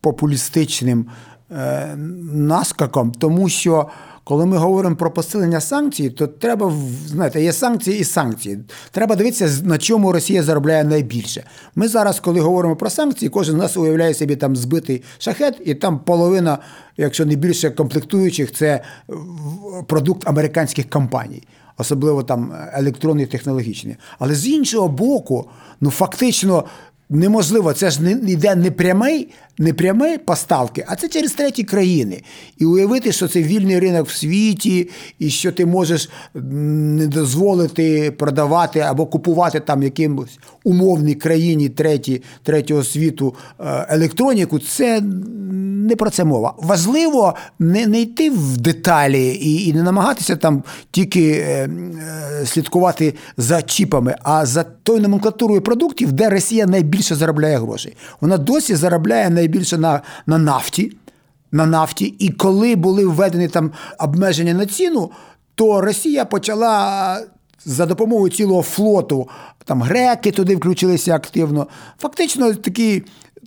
популістичним 0.00 1.06
е, 1.50 1.96
наскаком, 2.32 3.12
тому 3.12 3.48
що 3.48 3.88
коли 4.24 4.46
ми 4.46 4.56
говоримо 4.56 4.96
про 4.96 5.10
посилення 5.10 5.60
санкцій, 5.60 6.10
то 6.10 6.26
треба 6.26 6.72
знаєте, 7.06 7.42
є 7.42 7.52
санкції 7.52 8.00
і 8.00 8.04
санкції. 8.04 8.58
Треба 8.90 9.16
дивитися, 9.16 9.64
на 9.64 9.78
чому 9.78 10.12
Росія 10.12 10.42
заробляє 10.42 10.84
найбільше. 10.84 11.44
Ми 11.74 11.88
зараз, 11.88 12.20
коли 12.20 12.40
говоримо 12.40 12.76
про 12.76 12.90
санкції, 12.90 13.28
кожен 13.28 13.54
з 13.54 13.58
нас 13.58 13.76
уявляє 13.76 14.14
собі 14.14 14.36
там 14.36 14.56
збитий 14.56 15.02
шахет, 15.18 15.60
і 15.64 15.74
там 15.74 15.98
половина, 15.98 16.58
якщо 16.96 17.26
не 17.26 17.34
більше 17.34 17.70
комплектуючих, 17.70 18.52
це 18.52 18.80
продукт 19.86 20.28
американських 20.28 20.90
компаній 20.90 21.42
особливо 21.76 22.22
там 22.22 22.52
електронні 22.72 23.26
технологічні. 23.26 23.96
Але 24.18 24.34
з 24.34 24.46
іншого 24.48 24.88
боку, 24.88 25.48
ну 25.80 25.90
фактично 25.90 26.64
неможливо, 27.14 27.72
це 27.72 27.90
ж 27.90 28.02
не 28.02 28.10
йде 28.12 28.54
не 28.54 28.70
прямий, 28.70 29.28
не 29.58 29.72
прямі 29.74 30.18
поставки, 30.18 30.84
а 30.88 30.96
це 30.96 31.08
через 31.08 31.32
треті 31.32 31.64
країни. 31.64 32.22
І 32.58 32.64
уявити, 32.64 33.12
що 33.12 33.28
це 33.28 33.42
вільний 33.42 33.80
ринок 33.80 34.08
в 34.08 34.16
світі, 34.16 34.90
і 35.18 35.30
що 35.30 35.52
ти 35.52 35.66
можеш 35.66 36.10
не 36.34 37.06
дозволити 37.06 38.10
продавати 38.10 38.80
або 38.80 39.06
купувати 39.06 39.60
там 39.60 39.82
якимось 39.82 40.38
умовній 40.64 41.14
країні 41.14 41.68
треті, 41.68 42.22
третього 42.42 42.84
світу 42.84 43.34
е, 43.60 43.86
електроніку, 43.88 44.58
це 44.58 45.00
не 45.84 45.96
про 45.96 46.10
це 46.10 46.24
мова. 46.24 46.54
Важливо 46.58 47.34
не 47.58 47.86
не 47.86 48.00
йти 48.00 48.30
в 48.30 48.56
деталі 48.56 49.28
і 49.28 49.68
і 49.68 49.72
не 49.72 49.82
намагатися 49.82 50.36
там 50.36 50.62
тільки 50.90 51.30
е, 51.30 51.68
е, 52.40 52.46
слідкувати 52.46 53.14
за 53.36 53.62
чіпами, 53.62 54.16
а 54.22 54.46
за 54.46 54.62
тою 54.62 55.00
номенклатурою 55.00 55.60
продуктів, 55.60 56.12
де 56.12 56.28
Росія 56.28 56.66
найбільше 57.04 57.14
заробляє 57.14 57.58
грошей. 57.58 57.96
Вона 58.20 58.38
досі 58.38 58.74
заробляє 58.76 59.30
найбільше 59.30 59.78
на, 59.78 60.02
на 60.26 60.38
нафті. 60.38 60.92
На 61.52 61.66
нафті, 61.66 62.04
і 62.04 62.30
коли 62.30 62.76
були 62.76 63.06
введені 63.06 63.48
там 63.48 63.72
обмеження 63.98 64.54
на 64.54 64.66
ціну, 64.66 65.10
то 65.54 65.80
Росія 65.80 66.24
почала 66.24 67.20
за 67.64 67.86
допомогою 67.86 68.32
цілого 68.32 68.62
флоту, 68.62 69.28
там 69.64 69.82
греки 69.82 70.30
туди 70.30 70.56
включилися 70.56 71.14
активно. 71.14 71.68
Фактично 71.98 72.54
такий 72.54 73.04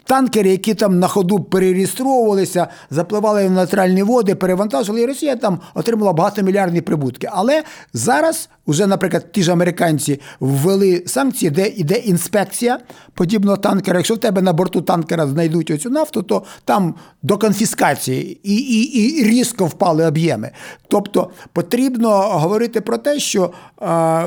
танкери, 0.07 0.49
які 0.49 0.73
там 0.73 0.99
на 0.99 1.07
ходу 1.07 1.39
перереєстровувалися, 1.39 2.67
запливали 2.89 3.47
в 3.47 3.51
нейтральні 3.51 4.03
води, 4.03 4.35
перевантажили, 4.35 5.01
і 5.01 5.05
Росія 5.05 5.35
там 5.35 5.59
отримала 5.73 6.13
багатомільярдні 6.13 6.81
прибутки. 6.81 7.29
Але 7.31 7.63
зараз, 7.93 8.49
уже, 8.65 8.87
наприклад, 8.87 9.31
ті 9.31 9.43
ж 9.43 9.51
американці 9.51 10.21
ввели 10.39 11.03
санкції, 11.05 11.51
де 11.51 11.67
йде 11.67 11.95
інспекція 11.95 12.79
подібного 13.13 13.57
танкера. 13.57 13.99
Якщо 13.99 14.15
в 14.15 14.17
тебе 14.17 14.41
на 14.41 14.53
борту 14.53 14.81
танкера 14.81 15.27
знайдуть 15.27 15.71
оцю 15.71 15.89
нафту, 15.89 16.23
то 16.23 16.43
там 16.65 16.95
до 17.23 17.37
конфіскації 17.37 18.39
і, 18.43 18.55
і, 18.55 18.81
і 18.81 19.23
різко 19.23 19.65
впали 19.65 20.05
об'єми. 20.05 20.51
Тобто 20.87 21.29
потрібно 21.53 22.09
говорити 22.09 22.81
про 22.81 22.97
те, 22.97 23.19
що. 23.19 23.51
Е, 23.81 24.25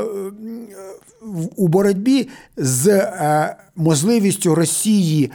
у 1.57 1.69
боротьбі 1.69 2.29
з 2.57 2.89
е, 2.89 3.57
можливістю 3.77 4.55
Росії 4.55 5.31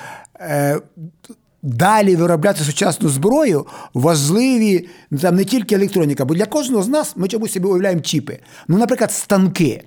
далі 1.65 2.15
виробляти 2.15 2.63
сучасну 2.63 3.09
зброю 3.09 3.65
важливі 3.93 4.87
там 5.21 5.35
не 5.35 5.45
тільки 5.45 5.75
електроніка, 5.75 6.25
бо 6.25 6.33
для 6.35 6.45
кожного 6.45 6.83
з 6.83 6.87
нас 6.87 7.13
ми 7.15 7.27
чомусь 7.27 7.51
собі 7.51 7.67
уявляємо 7.67 8.01
чіпи. 8.01 8.39
Ну, 8.67 8.77
наприклад, 8.77 9.11
станки. 9.11 9.83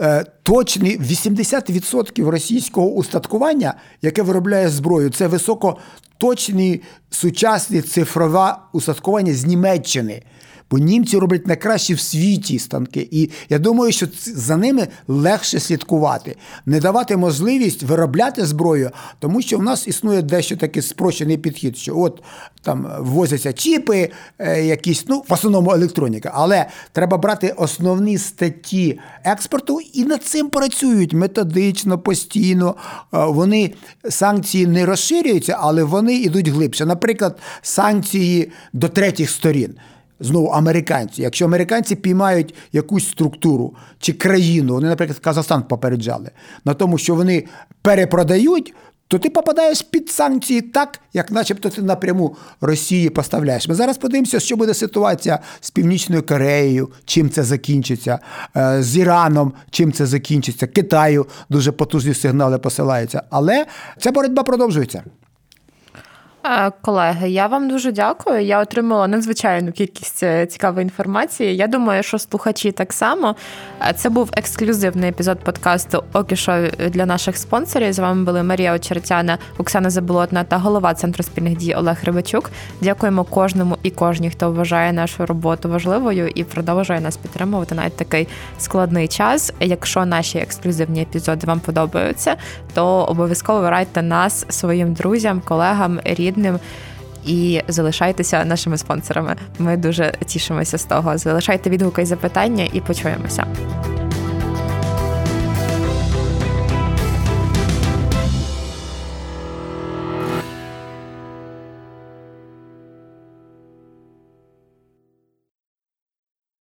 Е, 0.00 0.24
точні 0.42 0.98
80% 0.98 2.28
російського 2.28 2.90
устаткування, 2.90 3.74
яке 4.02 4.22
виробляє 4.22 4.68
зброю, 4.68 5.10
це 5.10 5.26
високоточні 5.26 6.82
сучасні 7.10 7.82
цифрове 7.82 8.56
устаткування 8.72 9.34
з 9.34 9.44
Німеччини. 9.44 10.22
Бо 10.70 10.78
німці 10.78 11.18
роблять 11.18 11.46
найкращі 11.46 11.94
в 11.94 12.00
світі 12.00 12.58
станки. 12.58 13.08
І 13.10 13.30
я 13.48 13.58
думаю, 13.58 13.92
що 13.92 14.06
за 14.26 14.56
ними 14.56 14.88
легше 15.08 15.60
слідкувати, 15.60 16.36
не 16.66 16.80
давати 16.80 17.16
можливість 17.16 17.82
виробляти 17.82 18.46
зброю, 18.46 18.90
тому 19.18 19.42
що 19.42 19.58
в 19.58 19.62
нас 19.62 19.88
існує 19.88 20.22
дещо 20.22 20.56
такий 20.56 20.82
спрощений 20.82 21.38
підхід, 21.38 21.78
що 21.78 21.98
от 21.98 22.22
там 22.62 22.92
ввозяться 22.98 23.52
чіпи, 23.52 24.10
е, 24.38 24.64
якісь, 24.64 25.04
ну, 25.08 25.24
в 25.28 25.32
основному 25.32 25.72
електроніка. 25.72 26.32
Але 26.34 26.66
треба 26.92 27.16
брати 27.16 27.54
основні 27.56 28.18
статті 28.18 28.98
експорту 29.24 29.80
і 29.92 30.04
над 30.04 30.22
цим 30.24 30.50
працюють 30.50 31.12
методично, 31.12 31.98
постійно. 31.98 32.76
Е, 33.14 33.24
вони 33.26 33.74
санкції 34.08 34.66
не 34.66 34.86
розширюються, 34.86 35.56
але 35.60 35.84
вони 35.84 36.14
йдуть 36.14 36.48
глибше. 36.48 36.86
Наприклад, 36.86 37.38
санкції 37.62 38.52
до 38.72 38.88
третіх 38.88 39.30
сторін 39.30 39.74
знову 40.20 40.46
американці. 40.46 41.22
Якщо 41.22 41.44
американці 41.44 41.96
піймають 41.96 42.54
якусь 42.72 43.08
структуру 43.08 43.74
чи 43.98 44.12
країну, 44.12 44.74
вони, 44.74 44.88
наприклад, 44.88 45.18
Казахстан 45.18 45.62
попереджали 45.62 46.30
на 46.64 46.74
тому, 46.74 46.98
що 46.98 47.14
вони 47.14 47.44
перепродають. 47.82 48.74
То 49.10 49.18
ти 49.18 49.30
попадаєш 49.30 49.82
під 49.82 50.10
санкції 50.10 50.60
так, 50.60 51.00
як 51.12 51.30
начебто 51.30 51.70
ти 51.70 51.82
напряму 51.82 52.36
Росії 52.60 53.10
поставляєш. 53.10 53.68
Ми 53.68 53.74
зараз 53.74 53.98
подивимося, 53.98 54.40
що 54.40 54.56
буде 54.56 54.74
ситуація 54.74 55.38
з 55.60 55.70
Північною 55.70 56.22
Кореєю, 56.22 56.88
чим 57.04 57.30
це 57.30 57.42
закінчиться, 57.42 58.18
е, 58.56 58.82
з 58.82 58.96
Іраном, 58.96 59.52
чим 59.70 59.92
це 59.92 60.06
закінчиться, 60.06 60.66
Китаю 60.66 61.26
дуже 61.50 61.72
потужні 61.72 62.14
сигнали 62.14 62.58
посилаються. 62.58 63.22
Але 63.30 63.66
ця 63.98 64.12
боротьба 64.12 64.42
продовжується. 64.42 65.02
Е, 66.44 66.70
колеги, 66.80 67.28
я 67.28 67.46
вам 67.46 67.68
дуже 67.68 67.92
дякую. 67.92 68.44
Я 68.44 68.60
отримала 68.60 69.08
надзвичайну 69.08 69.72
кількість 69.72 70.22
е, 70.22 70.46
цікавої 70.46 70.82
інформації. 70.82 71.56
Я 71.56 71.66
думаю, 71.66 72.02
що 72.02 72.18
слухачі 72.18 72.72
так 72.72 72.92
само. 72.92 73.36
Е, 73.88 73.92
це 73.92 74.08
був 74.08 74.30
ексклюзивний 74.36 75.10
епізод 75.10 75.38
подкасту 75.38 76.04
Окішо 76.12 76.66
для 76.88 77.06
наших 77.06 77.36
спонсорів. 77.36 77.92
З 77.92 77.98
вами 77.98 78.24
були 78.24 78.42
Марія 78.42 78.74
Очеретяна, 78.74 79.38
Оксана 79.58 79.90
Заболотна 79.90 80.44
та 80.44 80.58
голова 80.58 80.94
центру 80.94 81.22
спільних 81.22 81.56
дій 81.56 81.74
Олег 81.74 81.98
Рибачук. 82.04 82.50
Дякуємо 82.80 83.24
кожному 83.24 83.78
і 83.82 83.90
кожній, 83.90 84.30
хто 84.30 84.52
вважає 84.52 84.92
нашу 84.92 85.26
роботу 85.26 85.68
важливою 85.68 86.28
і 86.28 86.44
продовжує 86.44 87.00
нас 87.00 87.16
підтримувати 87.16 87.74
навіть 87.74 87.96
такий 87.96 88.28
складний 88.58 89.08
час. 89.08 89.52
Якщо 89.60 90.06
наші 90.06 90.38
ексклюзивні 90.38 91.02
епізоди 91.02 91.46
вам 91.46 91.60
подобаються, 91.60 92.36
то 92.74 92.86
обов'язково 92.86 93.70
радьте 93.70 94.02
нас 94.02 94.46
своїм 94.48 94.92
друзям, 94.92 95.42
колегам, 95.44 96.00
рідним 96.04 96.37
рідним. 96.38 96.58
І 97.26 97.60
залишайтеся 97.68 98.44
нашими 98.44 98.78
спонсорами. 98.78 99.36
Ми 99.58 99.76
дуже 99.76 100.12
тішимося 100.26 100.78
з 100.78 100.84
того. 100.84 101.18
Залишайте 101.18 101.70
відгуки 101.70 102.02
і 102.02 102.06
запитання, 102.06 102.68
і 102.72 102.80
почуємося. 102.80 103.46